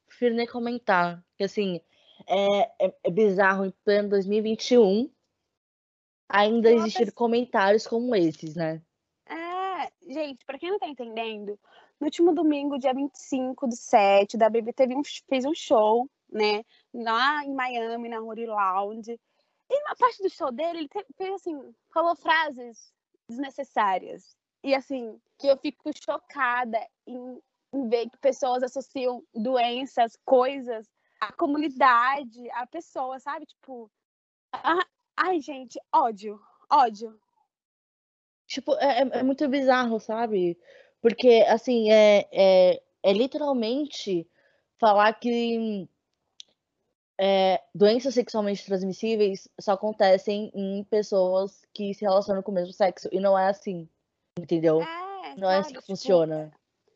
prefiro 0.07 0.35
nem 0.35 0.45
comentar. 0.47 1.23
Porque 1.29 1.45
assim, 1.45 1.79
é, 2.27 2.85
é, 2.87 2.95
é 3.03 3.11
bizarro 3.11 3.65
em 3.65 3.71
pleno 3.83 4.09
2021 4.09 5.09
ainda 6.27 6.69
Uma 6.69 6.77
existir 6.79 6.99
pessoa- 7.05 7.15
comentários 7.15 7.87
como 7.87 8.15
esses, 8.15 8.55
né? 8.55 8.81
É, 9.27 9.91
gente, 10.11 10.45
pra 10.45 10.57
quem 10.59 10.71
não 10.71 10.79
tá 10.79 10.87
entendendo, 10.87 11.59
no 11.99 12.05
último 12.07 12.33
domingo, 12.33 12.77
dia 12.77 12.93
25 12.93 13.67
do 13.67 13.75
7, 13.75 14.37
da 14.37 14.49
Baby 14.49 14.73
teve 14.73 14.95
um, 14.95 15.01
fez 15.29 15.45
um 15.45 15.53
show, 15.53 16.09
né, 16.29 16.63
lá 16.93 17.43
em 17.45 17.53
Miami, 17.53 18.09
na 18.09 18.19
Rory 18.19 18.45
Lounge. 18.45 19.19
E 19.69 19.83
na 19.83 19.95
parte 19.95 20.21
do 20.21 20.29
show 20.29 20.51
dele, 20.51 20.79
ele 20.79 20.89
fez 21.17 21.33
assim, 21.35 21.73
falou 21.93 22.15
frases 22.15 22.93
desnecessárias. 23.27 24.35
E 24.63 24.73
assim, 24.73 25.19
que 25.39 25.47
eu 25.47 25.57
fico 25.57 25.91
chocada 26.03 26.79
em, 27.07 27.41
em 27.73 27.89
ver 27.89 28.09
que 28.09 28.17
pessoas 28.17 28.63
associam 28.63 29.23
doenças, 29.33 30.17
coisas, 30.25 30.87
à 31.19 31.31
comunidade, 31.33 32.49
à 32.51 32.65
pessoa, 32.67 33.19
sabe? 33.19 33.45
Tipo, 33.45 33.91
ah, 34.53 34.85
ai, 35.17 35.39
gente, 35.39 35.79
ódio, 35.93 36.39
ódio. 36.69 37.19
Tipo, 38.47 38.75
é, 38.75 39.01
é- 39.01 39.19
é 39.19 39.23
muito 39.23 39.47
bizarro, 39.47 39.99
sabe? 39.99 40.57
Porque, 41.01 41.43
assim, 41.47 41.91
é, 41.91 42.27
é, 42.31 42.83
é 43.03 43.13
literalmente 43.13 44.27
falar 44.79 45.13
que 45.13 45.87
é, 47.17 47.63
doenças 47.73 48.13
sexualmente 48.13 48.65
transmissíveis 48.65 49.47
só 49.59 49.73
acontecem 49.73 50.51
em 50.53 50.83
pessoas 50.85 51.65
que 51.73 51.93
se 51.93 52.03
relacionam 52.03 52.43
com 52.43 52.51
o 52.51 52.55
mesmo 52.55 52.73
sexo. 52.73 53.07
E 53.11 53.19
não 53.19 53.37
é 53.37 53.47
assim, 53.47 53.89
entendeu? 54.37 54.81
É, 54.81 55.35
Não 55.35 55.49
é 55.49 55.59
assim 55.59 55.69
sabe? 55.69 55.73
que 55.75 55.81
Tipo, 55.81 55.85
funciona. 55.87 56.51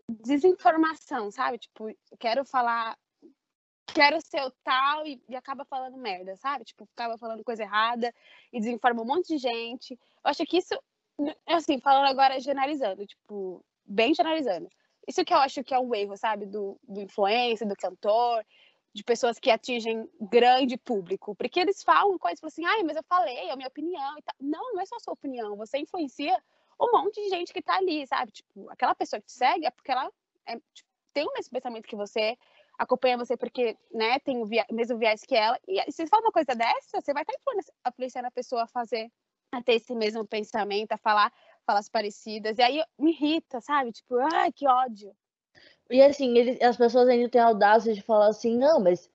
Desinformação, 0.10 1.32
sabe? 1.32 1.58
Tipo, 1.60 1.88
quero 2.20 2.44
falar, 2.44 2.98
quero 3.94 4.20
ser 4.22 4.42
o 4.44 4.52
tal 4.64 5.06
e, 5.06 5.22
e 5.30 5.36
acaba 5.36 5.64
falando 5.66 5.98
merda, 5.98 6.36
sabe? 6.38 6.66
Tipo, 6.66 6.88
acaba 6.96 7.18
falando 7.18 7.44
coisa 7.44 7.64
errada 7.64 8.14
e 8.52 8.60
desinforma 8.60 9.02
um 9.02 9.06
monte 9.06 9.28
de 9.28 9.38
gente. 9.38 9.94
Eu 9.94 10.32
acho 10.32 10.44
que 10.46 10.58
isso, 10.58 10.74
n- 11.20 11.36
assim, 11.48 11.80
falando 11.80 12.08
agora 12.08 12.40
generalizando, 12.40 13.06
tipo, 13.06 13.64
bem 13.86 14.14
generalizando. 14.14 14.68
Isso 15.08 15.24
que 15.26 15.34
eu 15.34 15.38
acho 15.38 15.64
que 15.64 15.74
é 15.74 15.80
um 15.80 15.94
erro, 15.96 16.16
sabe? 16.18 16.46
Do, 16.46 16.80
do 16.84 17.02
influencer, 17.02 17.68
do 17.68 17.76
cantor, 17.76 18.46
de 18.94 19.04
pessoas 19.04 19.40
que 19.40 19.52
atingem 19.52 20.10
grande 20.20 20.78
público. 20.78 21.36
Porque 21.36 21.60
eles 21.60 21.84
falam 21.84 22.18
coisas, 22.18 22.44
assim, 22.44 22.66
ai, 22.66 22.84
mas 22.84 22.98
eu 22.98 23.04
falei, 23.04 23.36
é 23.36 23.52
a 23.52 23.56
minha 23.56 23.68
opinião 23.68 24.18
e 24.18 24.22
tal. 24.22 24.36
Não, 24.40 24.74
não 24.74 24.82
é 24.82 24.86
só 24.86 24.96
a 24.96 25.00
sua 25.00 25.14
opinião, 25.14 25.56
você 25.56 25.78
influencia 25.78 26.42
um 26.82 26.92
monte 26.92 27.22
de 27.22 27.30
gente 27.30 27.54
que 27.54 27.62
tá 27.62 27.76
ali, 27.76 28.08
sabe? 28.08 28.32
Tipo, 28.32 28.70
aquela 28.70 28.96
pessoa 28.96 29.20
que 29.20 29.28
te 29.28 29.34
segue 29.34 29.66
é 29.66 29.72
porque 29.72 29.92
ela 29.92 30.10
é, 30.46 30.56
tipo, 30.74 30.90
tem 31.14 31.28
o 31.28 31.34
mesmo 31.34 31.52
pensamento 31.52 31.88
que 31.88 31.96
você, 31.96 32.38
acompanha 32.78 33.18
você 33.18 33.36
porque, 33.36 33.78
né, 33.92 34.20
tem 34.20 34.42
o 34.42 34.46
via- 34.46 34.66
mesmo 34.72 34.98
viés 34.98 35.22
que 35.24 35.36
ela. 35.36 35.60
E 35.68 35.82
se 35.92 35.98
você 35.98 36.08
fala 36.08 36.24
uma 36.24 36.32
coisa 36.32 36.56
dessa, 36.56 37.02
você 37.02 37.14
vai 37.14 37.24
estar 37.24 37.34
influenci- 37.38 37.74
influenciando 37.86 38.28
a 38.28 38.32
pessoa 38.32 38.64
a 38.64 38.68
fazer, 38.68 39.12
a 39.52 39.62
ter 39.62 39.74
esse 39.74 39.94
mesmo 39.94 40.26
pensamento, 40.26 40.94
a 40.94 40.98
falar 40.98 41.32
falas 41.66 41.90
parecidas. 41.90 42.58
E 42.58 42.62
aí 42.62 42.84
me 42.98 43.12
irrita, 43.12 43.60
sabe? 43.60 43.92
Tipo, 43.92 44.18
ai, 44.34 44.52
que 44.54 44.66
ódio. 44.68 45.16
E 45.90 46.02
assim, 46.02 46.38
eles, 46.38 46.62
as 46.62 46.78
pessoas 46.78 47.08
ainda 47.08 47.30
têm 47.30 47.42
a 47.42 47.48
audácia 47.48 47.94
de 47.94 48.02
falar 48.02 48.28
assim, 48.28 48.58
não, 48.58 48.80
mas 48.80 49.10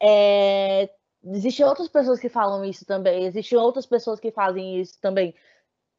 é, 0.00 0.90
existem 1.24 1.64
outras 1.64 1.88
pessoas 1.88 2.20
que 2.20 2.28
falam 2.28 2.64
isso 2.64 2.84
também, 2.84 3.24
existem 3.24 3.58
outras 3.58 3.86
pessoas 3.86 4.20
que 4.20 4.30
fazem 4.30 4.80
isso 4.80 5.00
também. 5.00 5.34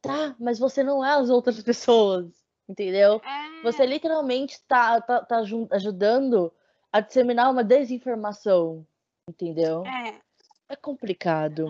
Tá, 0.00 0.34
mas 0.38 0.58
você 0.58 0.82
não 0.82 1.04
é 1.04 1.12
as 1.12 1.28
outras 1.28 1.60
pessoas, 1.62 2.26
entendeu? 2.68 3.20
É, 3.24 3.62
Você 3.62 3.84
literalmente 3.84 4.60
tá, 4.66 5.00
tá, 5.00 5.24
tá 5.24 5.42
ajudando 5.70 6.52
a 6.92 7.00
disseminar 7.00 7.50
uma 7.50 7.64
desinformação, 7.64 8.86
entendeu? 9.28 9.84
é, 9.86 10.20
É 10.68 10.76
complicado. 10.76 11.68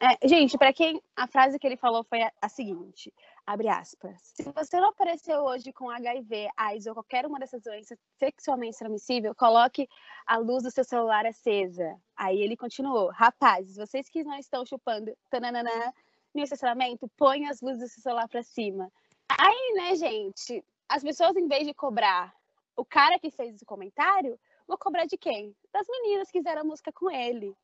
É, 0.00 0.28
gente, 0.28 0.58
para 0.58 0.72
quem 0.72 1.00
a 1.16 1.26
frase 1.26 1.58
que 1.58 1.66
ele 1.66 1.76
falou 1.76 2.04
foi 2.04 2.22
a, 2.22 2.32
a 2.42 2.48
seguinte, 2.48 3.12
abre 3.46 3.68
aspas. 3.68 4.32
Se 4.34 4.42
você 4.42 4.80
não 4.80 4.88
apareceu 4.88 5.40
hoje 5.40 5.72
com 5.72 5.90
HIV, 5.90 6.48
AIDS 6.56 6.86
ou 6.86 6.94
qualquer 6.94 7.26
uma 7.26 7.38
dessas 7.38 7.62
doenças 7.62 7.98
sexualmente 8.18 8.78
transmissível, 8.78 9.34
coloque 9.34 9.88
a 10.26 10.36
luz 10.36 10.62
do 10.62 10.70
seu 10.70 10.84
celular 10.84 11.26
acesa. 11.26 11.96
Aí 12.16 12.40
ele 12.40 12.56
continuou, 12.56 13.10
rapazes, 13.10 13.76
vocês 13.76 14.08
que 14.08 14.24
não 14.24 14.38
estão 14.38 14.64
chupando 14.64 15.16
tananana, 15.30 15.92
no 16.34 16.42
estacionamento, 16.42 17.08
põe 17.16 17.46
as 17.46 17.60
luzes 17.60 17.80
do 17.80 17.88
seu 17.88 18.02
celular 18.02 18.28
para 18.28 18.42
cima. 18.42 18.90
Aí, 19.28 19.74
né, 19.76 19.94
gente, 19.94 20.64
as 20.88 21.02
pessoas 21.02 21.36
em 21.36 21.46
vez 21.46 21.66
de 21.66 21.72
cobrar 21.72 22.34
o 22.76 22.84
cara 22.84 23.18
que 23.18 23.30
fez 23.30 23.54
esse 23.54 23.64
comentário, 23.64 24.38
vão 24.66 24.76
cobrar 24.76 25.06
de 25.06 25.16
quem? 25.16 25.54
Das 25.72 25.86
meninas 25.88 26.30
que 26.30 26.38
fizeram 26.38 26.62
a 26.62 26.64
música 26.64 26.92
com 26.92 27.10
ele. 27.10 27.56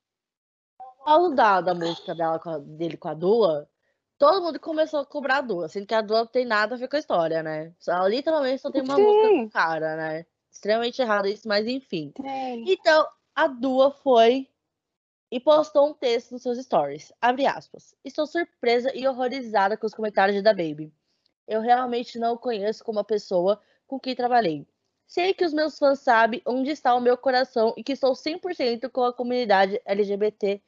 Ao 1.04 1.34
da, 1.34 1.60
da 1.60 1.74
música 1.74 2.14
dela 2.14 2.38
dele 2.60 2.96
com 2.96 3.08
a 3.08 3.14
Dua, 3.14 3.68
todo 4.20 4.42
mundo 4.42 4.60
começou 4.60 5.00
a 5.00 5.06
cobrar 5.06 5.38
a 5.38 5.40
Dua, 5.40 5.66
sendo 5.66 5.86
que 5.86 5.94
a 5.94 6.02
Dua 6.02 6.18
não 6.18 6.26
tem 6.26 6.44
nada 6.44 6.74
a 6.74 6.78
ver 6.78 6.88
com 6.88 6.96
a 6.96 6.98
história, 6.98 7.42
né? 7.42 7.74
Ela 7.88 8.06
literalmente 8.06 8.60
só 8.60 8.70
tem 8.70 8.82
uma 8.82 8.98
música 8.98 9.28
com 9.28 9.34
Sim. 9.34 9.44
o 9.44 9.50
cara, 9.50 9.96
né? 9.96 10.26
Extremamente 10.52 11.00
errado 11.00 11.26
isso, 11.26 11.48
mas 11.48 11.66
enfim. 11.66 12.12
Tem. 12.14 12.70
Então, 12.70 13.08
a 13.34 13.46
Dua 13.46 13.90
foi 13.90 14.46
e 15.30 15.40
postou 15.40 15.88
um 15.88 15.94
texto 15.94 16.32
nos 16.32 16.42
seus 16.42 16.58
stories. 16.58 17.10
Abre 17.18 17.46
aspas. 17.46 17.94
Estou 18.04 18.26
surpresa 18.26 18.94
e 18.94 19.08
horrorizada 19.08 19.74
com 19.74 19.86
os 19.86 19.94
comentários 19.94 20.42
da 20.42 20.52
Baby. 20.52 20.92
Eu 21.48 21.62
realmente 21.62 22.18
não 22.18 22.34
o 22.34 22.38
conheço 22.38 22.84
como 22.84 22.98
a 22.98 23.04
pessoa 23.04 23.58
com 23.86 23.98
quem 23.98 24.14
trabalhei. 24.14 24.66
Sei 25.06 25.32
que 25.32 25.46
os 25.46 25.54
meus 25.54 25.78
fãs 25.78 26.00
sabem 26.00 26.42
onde 26.44 26.70
está 26.70 26.94
o 26.94 27.00
meu 27.00 27.16
coração 27.16 27.72
e 27.74 27.82
que 27.82 27.92
estou 27.92 28.12
100% 28.12 28.90
com 28.90 29.02
a 29.02 29.14
comunidade 29.14 29.80
LGBT. 29.86 30.62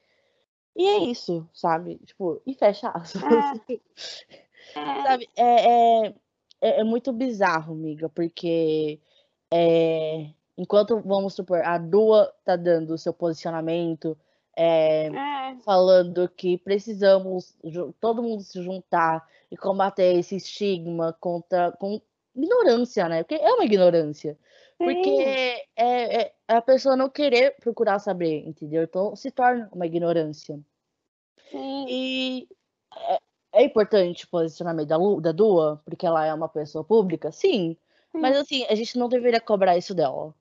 E 0.75 0.87
é 0.87 0.99
isso, 1.05 1.49
sabe? 1.53 1.99
Tipo, 2.05 2.41
e 2.47 2.55
fecha 2.55 2.89
aspas. 2.91 3.23
É. 3.69 3.75
é. 4.79 5.03
sabe? 5.03 5.29
É, 5.37 6.05
é, 6.07 6.15
é, 6.61 6.85
muito 6.85 7.13
bizarro, 7.13 7.75
amiga, 7.75 8.09
porque 8.09 9.01
é, 9.53 10.31
enquanto, 10.57 11.01
vamos 11.01 11.35
supor, 11.35 11.61
a 11.63 11.77
Dua 11.77 12.33
tá 12.45 12.57
dando 12.57 12.95
o 12.95 12.99
seu 12.99 13.13
posicionamento, 13.13 14.17
é, 14.57 15.09
é. 15.09 15.57
falando 15.65 16.29
que 16.29 16.59
precisamos 16.59 17.57
todo 18.01 18.23
mundo 18.23 18.43
se 18.43 18.63
juntar 18.63 19.27
e 19.51 19.57
combater 19.57 20.19
esse 20.19 20.37
estigma 20.37 21.15
contra 21.21 21.73
com 21.73 22.01
ignorância, 22.35 23.09
né? 23.09 23.23
Porque 23.23 23.35
é 23.35 23.53
uma 23.53 23.65
ignorância. 23.65 24.39
Porque 24.85 25.67
é, 25.77 26.23
é, 26.23 26.35
a 26.49 26.61
pessoa 26.61 26.97
não 26.97 27.09
querer 27.09 27.57
procurar 27.61 27.99
saber, 27.99 28.47
entendeu? 28.47 28.83
Então 28.83 29.15
se 29.15 29.31
torna 29.31 29.69
uma 29.73 29.87
ignorância. 29.87 30.59
Sim. 31.51 31.87
E 31.89 32.49
é, 32.97 33.19
é 33.53 33.65
importante 33.65 34.25
o 34.25 34.29
posicionamento 34.29 34.89
da, 34.89 34.97
Lu, 34.97 35.21
da 35.21 35.33
Dua, 35.33 35.81
porque 35.85 36.07
ela 36.07 36.25
é 36.25 36.35
uma 36.35 36.49
pessoa 36.49 36.83
pública? 36.83 37.31
Sim. 37.31 37.77
Sim. 38.11 38.19
Mas 38.19 38.37
assim, 38.37 38.65
a 38.69 38.75
gente 38.75 38.99
não 38.99 39.09
deveria 39.09 39.41
cobrar 39.41 39.77
isso 39.77 39.95
dela. 39.95 40.35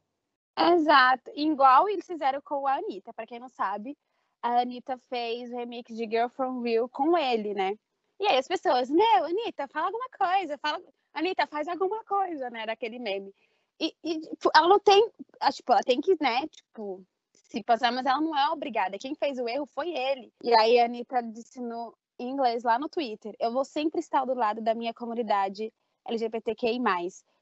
Exato. 0.57 1.31
Igual 1.35 1.87
eles 1.87 2.05
fizeram 2.05 2.41
com 2.41 2.67
a 2.67 2.75
Anitta. 2.75 3.13
Pra 3.13 3.25
quem 3.25 3.39
não 3.39 3.49
sabe, 3.49 3.97
a 4.41 4.61
Anitta 4.61 4.99
fez 5.09 5.51
o 5.51 5.55
remix 5.55 5.95
de 5.95 6.03
Girl 6.05 6.27
From 6.29 6.61
Real 6.61 6.89
com 6.89 7.17
ele, 7.17 7.53
né? 7.53 7.77
E 8.19 8.27
aí 8.27 8.37
as 8.37 8.47
pessoas, 8.47 8.89
meu, 8.89 9.25
Anitta, 9.25 9.67
fala 9.67 9.87
alguma 9.87 10.09
coisa, 10.09 10.57
fala. 10.57 10.81
Anitta, 11.13 11.45
faz 11.47 11.67
alguma 11.67 12.03
coisa, 12.05 12.49
né? 12.49 12.65
Daquele 12.65 12.99
meme. 12.99 13.33
E, 13.81 13.95
e 14.03 14.21
ela 14.55 14.67
não 14.67 14.79
tem. 14.79 15.09
Ah, 15.39 15.51
tipo, 15.51 15.73
ela 15.73 15.81
tem 15.81 15.99
que, 15.99 16.15
né, 16.21 16.47
tipo, 16.47 17.03
se 17.33 17.63
passar, 17.63 17.91
mas 17.91 18.05
ela 18.05 18.21
não 18.21 18.37
é 18.37 18.47
obrigada. 18.51 18.99
Quem 18.99 19.15
fez 19.15 19.39
o 19.39 19.49
erro 19.49 19.65
foi 19.65 19.89
ele. 19.89 20.31
E 20.43 20.53
aí 20.53 20.79
a 20.79 20.85
Anitta 20.85 21.21
disse 21.23 21.59
no 21.59 21.97
em 22.19 22.29
inglês 22.29 22.63
lá 22.63 22.77
no 22.77 22.87
Twitter: 22.87 23.35
Eu 23.39 23.51
vou 23.51 23.65
sempre 23.65 23.99
estar 23.99 24.23
do 24.23 24.35
lado 24.35 24.61
da 24.61 24.75
minha 24.75 24.93
comunidade 24.93 25.73
LGBTQI. 26.07 26.79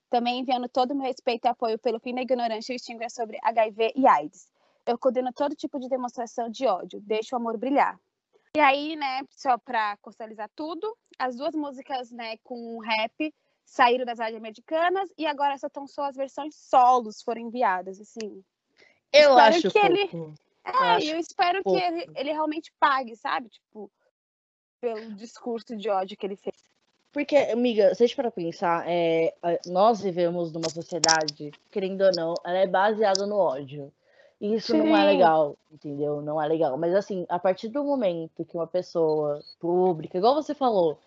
Também 0.10 0.39
enviando 0.39 0.67
todo 0.69 0.91
o 0.91 0.95
meu 0.95 1.06
respeito 1.06 1.45
e 1.45 1.49
apoio 1.49 1.78
pelo 1.78 1.99
fim 1.99 2.15
da 2.15 2.21
ignorância 2.21 2.71
e 2.71 2.78
extinguir 2.78 3.12
sobre 3.12 3.38
HIV 3.43 3.93
e 3.95 4.08
AIDS. 4.08 4.49
Eu 4.86 4.97
condeno 4.97 5.32
todo 5.34 5.56
tipo 5.56 5.78
de 5.78 5.89
demonstração 5.89 6.49
de 6.49 6.65
ódio. 6.65 7.02
Deixo 7.02 7.36
o 7.36 7.38
amor 7.38 7.58
brilhar. 7.58 7.99
E 8.56 8.60
aí, 8.60 8.95
né, 8.95 9.21
só 9.30 9.58
para 9.60 9.95
costalizar 9.97 10.49
tudo, 10.56 10.97
as 11.19 11.36
duas 11.36 11.54
músicas, 11.54 12.10
né, 12.10 12.38
com 12.38 12.80
rap 12.80 13.32
saíram 13.69 14.03
das 14.03 14.17
rádios 14.17 14.39
americanas 14.39 15.10
e 15.17 15.25
agora 15.25 15.58
só 15.58 15.67
estão 15.67 15.86
só 15.86 16.05
as 16.05 16.15
versões 16.15 16.55
solos 16.55 17.21
foram 17.21 17.41
enviadas, 17.41 18.01
assim. 18.01 18.43
Eu 19.13 19.38
acho 19.38 19.69
que 19.69 19.79
pouco. 19.79 19.86
ele 19.86 20.36
É, 20.65 20.97
eu, 20.97 21.13
eu 21.13 21.19
espero 21.19 21.63
pouco. 21.63 21.79
que 21.79 21.86
ele, 21.86 22.08
ele 22.15 22.32
realmente 22.32 22.73
pague, 22.79 23.15
sabe? 23.15 23.49
Tipo, 23.49 23.91
pelo 24.82 25.13
discurso 25.15 25.75
de 25.75 25.89
ódio 25.89 26.17
que 26.17 26.25
ele 26.25 26.36
fez. 26.36 26.55
Porque, 27.12 27.36
amiga, 27.36 27.93
se 27.95 28.03
a 28.03 28.08
gente 28.08 28.15
para 28.15 28.32
pensar, 28.32 28.86
é, 28.88 29.34
nós 29.65 30.01
vivemos 30.01 30.51
numa 30.51 30.69
sociedade, 30.69 31.51
querendo 31.71 32.01
ou 32.01 32.12
não, 32.15 32.34
ela 32.45 32.58
é 32.58 32.67
baseada 32.67 33.25
no 33.25 33.36
ódio. 33.36 33.91
E 34.39 34.56
isso 34.56 34.71
Sim. 34.71 34.80
não 34.80 34.95
é 34.95 35.04
legal, 35.04 35.58
entendeu? 35.69 36.21
Não 36.21 36.41
é 36.41 36.47
legal. 36.47 36.78
Mas 36.78 36.95
assim, 36.95 37.25
a 37.28 37.38
partir 37.38 37.67
do 37.67 37.84
momento 37.84 38.45
que 38.45 38.56
uma 38.56 38.67
pessoa 38.67 39.41
pública, 39.60 40.17
igual 40.17 40.34
você 40.34 40.56
falou, 40.56 40.97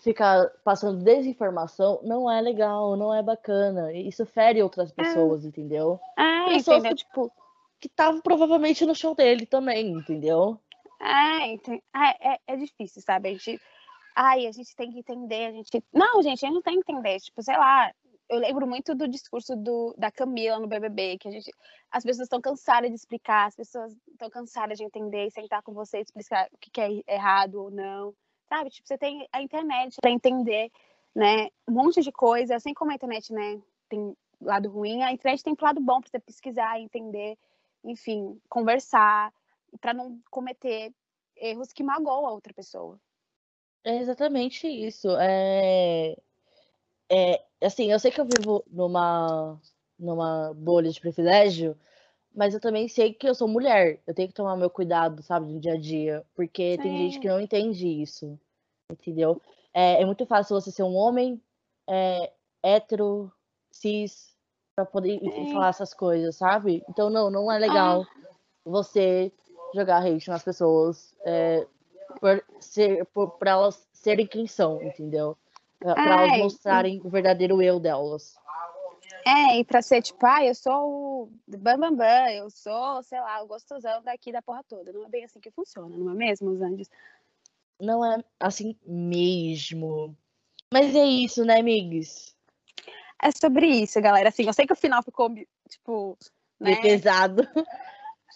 fica 0.00 0.52
passando 0.62 1.02
desinformação, 1.02 2.00
não 2.02 2.30
é 2.30 2.40
legal, 2.40 2.94
não 2.96 3.14
é 3.14 3.22
bacana. 3.22 3.92
Isso 3.92 4.26
fere 4.26 4.62
outras 4.62 4.90
é. 4.90 4.94
pessoas, 5.02 5.44
é. 5.44 5.48
entendeu? 5.48 5.98
Ah, 6.16 6.46
pessoas 6.48 6.78
entendeu? 6.78 6.96
Que, 6.96 7.04
tipo, 7.04 7.32
que 7.80 7.86
estavam 7.88 8.20
provavelmente 8.20 8.84
no 8.84 8.94
show 8.94 9.14
dele 9.14 9.46
também, 9.46 9.88
entendeu? 9.90 10.58
É, 11.00 11.54
é, 11.54 12.38
é, 12.46 12.56
difícil, 12.56 13.02
sabe? 13.02 13.30
A 13.30 13.32
gente, 13.32 13.60
ai, 14.14 14.46
a 14.46 14.52
gente 14.52 14.76
tem 14.76 14.92
que 14.92 14.98
entender, 14.98 15.46
a 15.46 15.50
gente. 15.52 15.84
Não, 15.92 16.22
gente, 16.22 16.44
a 16.44 16.48
gente 16.48 16.54
não 16.54 16.62
tem 16.62 16.80
que 16.80 16.92
entender. 16.92 17.18
Tipo, 17.20 17.42
sei 17.42 17.56
lá, 17.56 17.90
eu 18.32 18.38
lembro 18.38 18.66
muito 18.66 18.94
do 18.94 19.06
discurso 19.06 19.54
do, 19.54 19.94
da 19.98 20.10
Camila 20.10 20.58
no 20.58 20.66
BBB, 20.66 21.18
que 21.18 21.28
a 21.28 21.30
gente, 21.30 21.52
as 21.90 22.02
pessoas 22.02 22.24
estão 22.24 22.40
cansadas 22.40 22.88
de 22.88 22.96
explicar, 22.96 23.46
as 23.46 23.54
pessoas 23.54 23.94
estão 24.10 24.30
cansadas 24.30 24.78
de 24.78 24.84
entender 24.84 25.26
e 25.26 25.30
sentar 25.30 25.62
com 25.62 25.74
você 25.74 25.98
e 25.98 26.00
explicar 26.00 26.48
o 26.50 26.56
que, 26.58 26.80
é 26.80 27.14
errado 27.14 27.56
ou 27.56 27.70
não, 27.70 28.14
sabe? 28.48 28.70
Tipo, 28.70 28.88
você 28.88 28.96
tem 28.96 29.28
a 29.30 29.42
internet 29.42 29.96
para 30.00 30.10
entender, 30.10 30.70
né, 31.14 31.48
um 31.68 31.72
monte 31.72 32.00
de 32.00 32.10
coisa, 32.10 32.56
assim 32.56 32.72
como 32.72 32.90
a 32.90 32.94
internet, 32.94 33.30
né, 33.34 33.60
tem 33.86 34.16
lado 34.40 34.70
ruim, 34.70 35.02
a 35.02 35.12
internet 35.12 35.44
tem 35.44 35.54
lado 35.60 35.80
bom 35.82 36.00
para 36.00 36.10
você 36.10 36.18
pesquisar, 36.18 36.80
entender, 36.80 37.36
enfim, 37.84 38.40
conversar, 38.48 39.30
para 39.78 39.92
não 39.92 40.18
cometer 40.30 40.90
erros 41.36 41.70
que 41.70 41.82
magoam 41.82 42.26
a 42.26 42.32
outra 42.32 42.54
pessoa. 42.54 42.98
É 43.84 43.98
exatamente 43.98 44.66
isso. 44.66 45.08
É 45.20 46.16
é, 47.12 47.44
assim, 47.62 47.92
eu 47.92 47.98
sei 47.98 48.10
que 48.10 48.20
eu 48.20 48.24
vivo 48.24 48.64
numa, 48.70 49.60
numa 49.98 50.52
bolha 50.54 50.90
de 50.90 51.00
privilégio, 51.00 51.76
mas 52.34 52.54
eu 52.54 52.60
também 52.60 52.88
sei 52.88 53.12
que 53.12 53.28
eu 53.28 53.34
sou 53.34 53.46
mulher. 53.46 54.00
Eu 54.06 54.14
tenho 54.14 54.28
que 54.28 54.34
tomar 54.34 54.56
meu 54.56 54.70
cuidado, 54.70 55.22
sabe, 55.22 55.52
no 55.52 55.60
dia 55.60 55.74
a 55.74 55.78
dia. 55.78 56.24
Porque 56.34 56.76
Sim. 56.76 56.82
tem 56.82 56.96
gente 56.98 57.20
que 57.20 57.28
não 57.28 57.40
entende 57.40 57.86
isso. 57.86 58.38
Entendeu? 58.90 59.40
É, 59.72 60.02
é 60.02 60.06
muito 60.06 60.26
fácil 60.26 60.58
você 60.58 60.70
ser 60.70 60.82
um 60.82 60.94
homem 60.94 61.40
é, 61.88 62.32
hétero, 62.62 63.30
cis, 63.70 64.34
pra 64.74 64.84
poder 64.84 65.18
Sim. 65.18 65.52
falar 65.52 65.68
essas 65.68 65.92
coisas, 65.92 66.36
sabe? 66.36 66.82
Então, 66.88 67.10
não, 67.10 67.30
não 67.30 67.50
é 67.50 67.58
legal 67.58 68.06
ah. 68.08 68.34
você 68.64 69.32
jogar 69.74 70.04
hate 70.04 70.28
nas 70.28 70.42
pessoas 70.42 71.14
é, 71.24 71.66
por, 72.20 72.42
ser, 72.60 73.04
por, 73.06 73.30
por 73.30 73.46
elas 73.46 73.86
serem 73.92 74.26
quem 74.26 74.46
são, 74.46 74.82
entendeu? 74.82 75.36
Para 75.82 76.24
elas 76.24 76.38
mostrarem 76.38 77.00
o 77.04 77.08
verdadeiro 77.08 77.60
eu 77.60 77.80
delas. 77.80 78.34
É, 79.24 79.58
e 79.58 79.64
pra 79.64 79.82
ser 79.82 80.02
tipo, 80.02 80.24
ah, 80.26 80.44
eu 80.44 80.54
sou 80.54 81.22
o 81.24 81.32
bambambam, 81.46 81.90
bam, 81.90 81.96
bam, 81.96 82.30
eu 82.30 82.50
sou, 82.50 83.02
sei 83.04 83.20
lá, 83.20 83.42
o 83.42 83.46
gostosão 83.46 84.02
daqui 84.02 84.32
da 84.32 84.42
porra 84.42 84.64
toda. 84.64 84.92
Não 84.92 85.04
é 85.04 85.08
bem 85.08 85.24
assim 85.24 85.40
que 85.40 85.50
funciona, 85.50 85.96
não 85.96 86.10
é 86.10 86.14
mesmo, 86.14 86.50
os 86.50 86.60
anjos? 86.60 86.88
Não 87.80 88.04
é 88.04 88.22
assim 88.40 88.76
mesmo. 88.84 90.16
Mas 90.72 90.94
é 90.94 91.04
isso, 91.04 91.44
né, 91.44 91.60
amigos? 91.60 92.34
É 93.22 93.30
sobre 93.30 93.66
isso, 93.66 94.00
galera. 94.00 94.28
Assim, 94.28 94.44
eu 94.44 94.52
sei 94.52 94.66
que 94.66 94.72
o 94.72 94.76
final 94.76 95.02
ficou, 95.02 95.30
tipo. 95.68 96.18
Né? 96.58 96.80
pesado. 96.80 97.42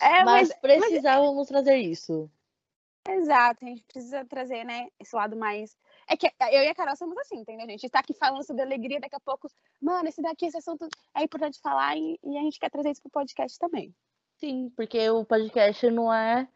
É, 0.00 0.24
mas, 0.24 0.48
mas 0.48 0.59
precisávamos 0.61 1.37
mas... 1.37 1.48
trazer 1.48 1.76
isso. 1.76 2.30
Exato, 3.09 3.64
a 3.64 3.68
gente 3.68 3.82
precisa 3.85 4.24
trazer, 4.24 4.64
né, 4.64 4.88
esse 4.98 5.14
lado 5.14 5.37
mais 5.37 5.76
é 6.09 6.16
que 6.16 6.27
eu 6.27 6.62
e 6.62 6.69
a 6.69 6.75
Carol 6.75 6.97
somos 6.97 7.16
assim, 7.19 7.40
entendeu? 7.40 7.66
A 7.66 7.71
gente 7.71 7.87
está 7.87 7.99
aqui 7.99 8.14
falando 8.14 8.45
sobre 8.45 8.62
alegria, 8.62 9.01
daqui 9.01 9.16
a 9.16 9.21
pouco, 9.21 9.49
mano, 9.81 10.09
esse 10.09 10.23
daqui, 10.23 10.47
esse 10.47 10.57
assunto 10.57 10.88
é 11.14 11.23
importante 11.23 11.61
falar 11.61 11.97
e, 11.97 12.19
e 12.23 12.38
a 12.38 12.42
gente 12.42 12.59
quer 12.59 12.71
trazer 12.71 12.90
isso 12.90 13.03
pro 13.03 13.11
podcast 13.11 13.59
também. 13.59 13.95
Sim, 14.38 14.71
porque 14.77 15.09
o 15.11 15.25
podcast 15.25 15.90
não 15.90 16.12
é 16.12 16.47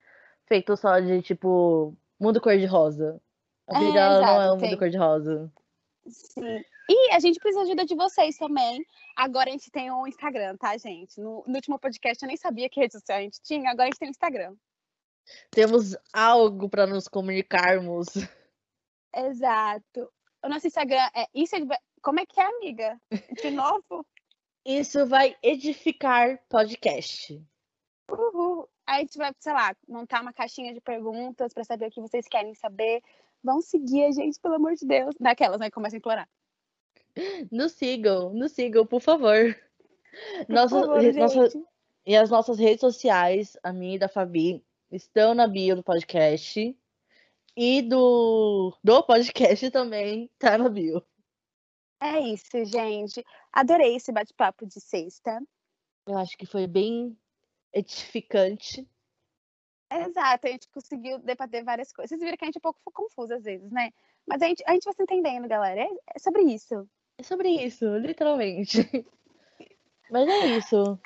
feito 0.46 0.76
só 0.76 1.00
de, 1.00 1.22
tipo, 1.22 1.96
mundo 2.18 2.40
cor-de-rosa. 2.40 3.20
A 3.66 3.78
vida 3.78 3.98
é, 3.98 4.18
exato, 4.18 4.20
não 4.20 4.42
é 4.42 4.52
um 4.52 4.56
mundo 4.56 4.78
cor-de-rosa. 4.78 5.52
Sim. 6.06 6.62
E 6.88 7.12
a 7.12 7.20
gente 7.20 7.38
precisa 7.38 7.64
de 7.64 7.70
ajuda 7.70 7.84
de 7.84 7.94
vocês 7.94 8.36
também. 8.36 8.84
Agora 9.16 9.48
a 9.48 9.52
gente 9.52 9.70
tem 9.70 9.92
um 9.92 10.06
Instagram, 10.06 10.56
tá, 10.56 10.76
gente? 10.76 11.20
No, 11.20 11.44
no 11.46 11.54
último 11.54 11.78
podcast 11.78 12.22
eu 12.22 12.26
nem 12.26 12.36
sabia 12.36 12.68
que 12.68 12.80
rede 12.80 12.94
social 12.94 13.18
a 13.18 13.22
gente 13.22 13.40
tinha, 13.42 13.70
agora 13.70 13.84
a 13.84 13.86
gente 13.86 13.98
tem 13.98 14.08
um 14.08 14.10
Instagram. 14.10 14.54
Temos 15.50 15.96
algo 16.12 16.68
para 16.68 16.86
nos 16.86 17.06
comunicarmos. 17.06 18.08
Exato. 19.14 20.10
O 20.42 20.48
nosso 20.48 20.66
Instagram 20.66 21.08
é 21.14 21.26
isso. 21.34 21.54
Como 22.02 22.20
é 22.20 22.26
que 22.26 22.40
é, 22.40 22.44
amiga? 22.44 23.00
De 23.42 23.50
novo? 23.50 24.06
isso 24.64 25.06
vai 25.06 25.36
edificar 25.42 26.38
podcast. 26.48 27.42
Uhul. 28.10 28.68
Aí 28.86 28.96
a 28.96 29.00
gente 29.00 29.18
vai, 29.18 29.32
sei 29.38 29.52
lá, 29.52 29.74
montar 29.88 30.20
uma 30.20 30.32
caixinha 30.32 30.74
de 30.74 30.80
perguntas 30.80 31.52
para 31.52 31.64
saber 31.64 31.86
o 31.86 31.90
que 31.90 32.00
vocês 32.00 32.26
querem 32.26 32.54
saber. 32.54 33.02
Vão 33.42 33.60
seguir 33.60 34.04
a 34.04 34.10
gente, 34.10 34.38
pelo 34.40 34.54
amor 34.54 34.74
de 34.74 34.86
Deus. 34.86 35.14
Daquelas, 35.18 35.60
né? 35.60 35.70
Começa 35.70 35.96
a 35.96 35.98
implorar. 35.98 36.28
Nos 37.50 37.72
sigam, 37.72 38.32
nos 38.32 38.52
sigam, 38.52 38.86
por 38.86 39.00
favor. 39.00 39.56
Por 40.46 40.52
nossa, 40.52 40.80
favor, 40.80 41.02
nossa, 41.14 41.50
e 42.06 42.16
as 42.16 42.30
nossas 42.30 42.58
redes 42.58 42.80
sociais, 42.80 43.56
a 43.62 43.72
minha 43.72 43.96
e 43.96 43.98
da 43.98 44.08
Fabi, 44.08 44.64
estão 44.90 45.34
na 45.34 45.46
bio 45.46 45.76
do 45.76 45.82
podcast. 45.82 46.76
E 47.56 47.82
do, 47.82 48.76
do 48.82 49.02
podcast 49.02 49.70
também 49.70 50.30
tá 50.38 50.56
na 50.56 50.68
bio. 50.68 51.02
É 52.00 52.18
isso, 52.20 52.64
gente. 52.64 53.24
Adorei 53.52 53.96
esse 53.96 54.10
bate-papo 54.10 54.64
de 54.66 54.80
sexta. 54.80 55.40
Eu 56.06 56.16
acho 56.16 56.36
que 56.36 56.46
foi 56.46 56.66
bem 56.66 57.16
edificante. 57.72 58.88
Exato, 59.92 60.46
a 60.46 60.50
gente 60.50 60.68
conseguiu 60.68 61.18
debater 61.18 61.64
várias 61.64 61.92
coisas. 61.92 62.10
Vocês 62.10 62.20
viram 62.20 62.36
que 62.36 62.44
a 62.44 62.46
gente 62.46 62.56
é 62.56 62.58
um 62.58 62.62
pouco 62.62 62.80
confusa 62.92 63.36
às 63.36 63.44
vezes, 63.44 63.70
né? 63.70 63.90
Mas 64.26 64.40
a 64.40 64.46
gente, 64.46 64.62
a 64.66 64.72
gente 64.72 64.84
vai 64.84 64.94
se 64.94 65.02
entendendo, 65.02 65.48
galera. 65.48 65.80
É, 65.80 65.88
é 66.14 66.18
sobre 66.18 66.42
isso. 66.42 66.88
É 67.18 67.22
sobre 67.22 67.50
isso, 67.50 67.96
literalmente. 67.96 68.78
Mas 70.10 70.28
é 70.28 70.46
isso. 70.56 70.98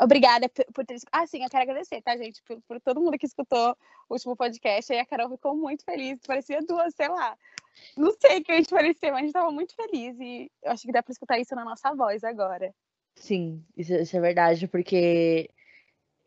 Obrigada 0.00 0.48
por 0.48 0.86
ter. 0.86 0.96
Ah, 1.10 1.26
sim, 1.26 1.42
eu 1.42 1.50
quero 1.50 1.64
agradecer, 1.64 2.00
tá, 2.02 2.16
gente? 2.16 2.40
Por, 2.44 2.60
por 2.62 2.80
todo 2.80 3.00
mundo 3.00 3.18
que 3.18 3.26
escutou 3.26 3.76
o 4.08 4.14
último 4.14 4.36
podcast. 4.36 4.92
E 4.92 4.98
a 4.98 5.04
Carol 5.04 5.30
ficou 5.30 5.56
muito 5.56 5.84
feliz. 5.84 6.20
Parecia 6.24 6.60
duas, 6.62 6.94
sei 6.94 7.08
lá. 7.08 7.36
Não 7.96 8.12
sei 8.12 8.38
o 8.38 8.44
que 8.44 8.52
a 8.52 8.56
gente 8.56 8.70
parecia, 8.70 9.10
mas 9.10 9.22
a 9.22 9.24
gente 9.24 9.32
tava 9.32 9.50
muito 9.50 9.74
feliz. 9.74 10.16
E 10.20 10.50
eu 10.62 10.72
acho 10.72 10.86
que 10.86 10.92
dá 10.92 11.02
pra 11.02 11.12
escutar 11.12 11.38
isso 11.38 11.54
na 11.54 11.64
nossa 11.64 11.92
voz 11.94 12.22
agora. 12.22 12.72
Sim, 13.16 13.64
isso, 13.76 13.92
isso 13.92 14.16
é 14.16 14.20
verdade, 14.20 14.68
porque 14.68 15.50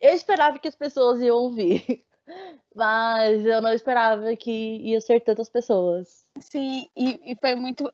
eu 0.02 0.14
esperava 0.14 0.60
que 0.60 0.68
as 0.68 0.76
pessoas 0.76 1.22
iam 1.22 1.38
ouvir. 1.38 2.04
Mas 2.76 3.46
eu 3.46 3.62
não 3.62 3.74
esperava 3.74 4.36
que 4.36 4.52
ia 4.52 5.00
ser 5.00 5.22
tantas 5.22 5.50
pessoas. 5.50 6.26
Sim, 6.40 6.90
e, 6.96 7.32
e 7.32 7.36
foi 7.36 7.56
muito, 7.56 7.92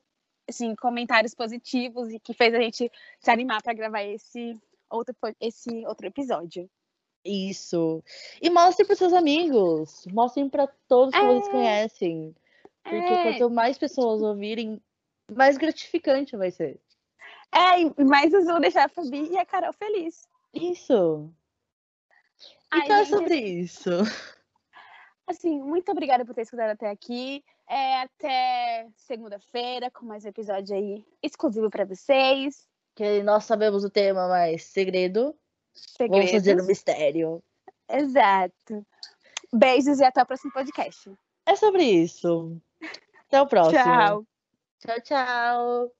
assim, 0.48 0.74
comentários 0.74 1.34
positivos 1.34 2.12
e 2.12 2.18
que 2.18 2.34
fez 2.34 2.54
a 2.54 2.60
gente 2.60 2.90
se 3.20 3.30
animar 3.30 3.62
para 3.62 3.72
gravar 3.72 4.02
esse 4.02 4.56
outro, 4.90 5.14
esse 5.40 5.84
outro 5.86 6.06
episódio. 6.06 6.68
Isso. 7.24 8.02
E 8.40 8.48
mostre 8.48 8.84
para 8.84 8.96
seus 8.96 9.12
amigos. 9.12 10.06
Mostrem 10.12 10.48
para 10.48 10.66
todos 10.88 11.14
que 11.14 11.20
é... 11.20 11.26
vocês 11.26 11.48
conhecem. 11.48 12.34
Porque 12.82 12.96
é... 12.96 13.22
quanto 13.22 13.50
mais 13.50 13.76
pessoas 13.76 14.22
ouvirem, 14.22 14.80
mais 15.30 15.56
gratificante 15.58 16.36
vai 16.36 16.50
ser. 16.50 16.80
É, 17.52 17.80
e 17.80 18.04
mais 18.04 18.30
vão 18.30 18.60
deixar 18.60 18.84
a 18.84 18.88
Fabi 18.88 19.30
e 19.30 19.38
a 19.38 19.46
Carol 19.46 19.72
feliz. 19.72 20.28
Isso. 20.54 21.30
Então 22.74 22.96
Ai, 22.96 23.02
é 23.02 23.04
sobre 23.06 23.36
isso. 23.36 23.90
Assim, 25.26 25.60
muito 25.60 25.90
obrigada 25.90 26.24
por 26.24 26.34
ter 26.34 26.42
escutado 26.42 26.70
até 26.70 26.90
aqui. 26.90 27.42
É, 27.66 28.02
até 28.02 28.88
segunda-feira 28.96 29.90
com 29.90 30.06
mais 30.06 30.24
um 30.24 30.28
episódio 30.28 30.74
aí 30.74 31.04
exclusivo 31.22 31.70
para 31.70 31.84
vocês. 31.84 32.67
Que 32.98 33.22
nós 33.22 33.44
sabemos 33.44 33.84
o 33.84 33.90
tema, 33.90 34.26
mas 34.26 34.64
segredo. 34.64 35.32
Segredos. 35.72 36.16
Vamos 36.16 36.30
fazer 36.32 36.60
um 36.60 36.66
mistério. 36.66 37.40
Exato. 37.88 38.84
Beijos 39.54 40.00
e 40.00 40.04
até 40.04 40.20
o 40.20 40.26
próximo 40.26 40.52
podcast. 40.52 41.08
É 41.46 41.54
sobre 41.54 41.84
isso. 41.84 42.60
Até 43.28 43.40
o 43.40 43.46
próximo. 43.46 43.84
Tchau. 43.84 44.26
Tchau, 44.80 45.00
tchau. 45.02 45.97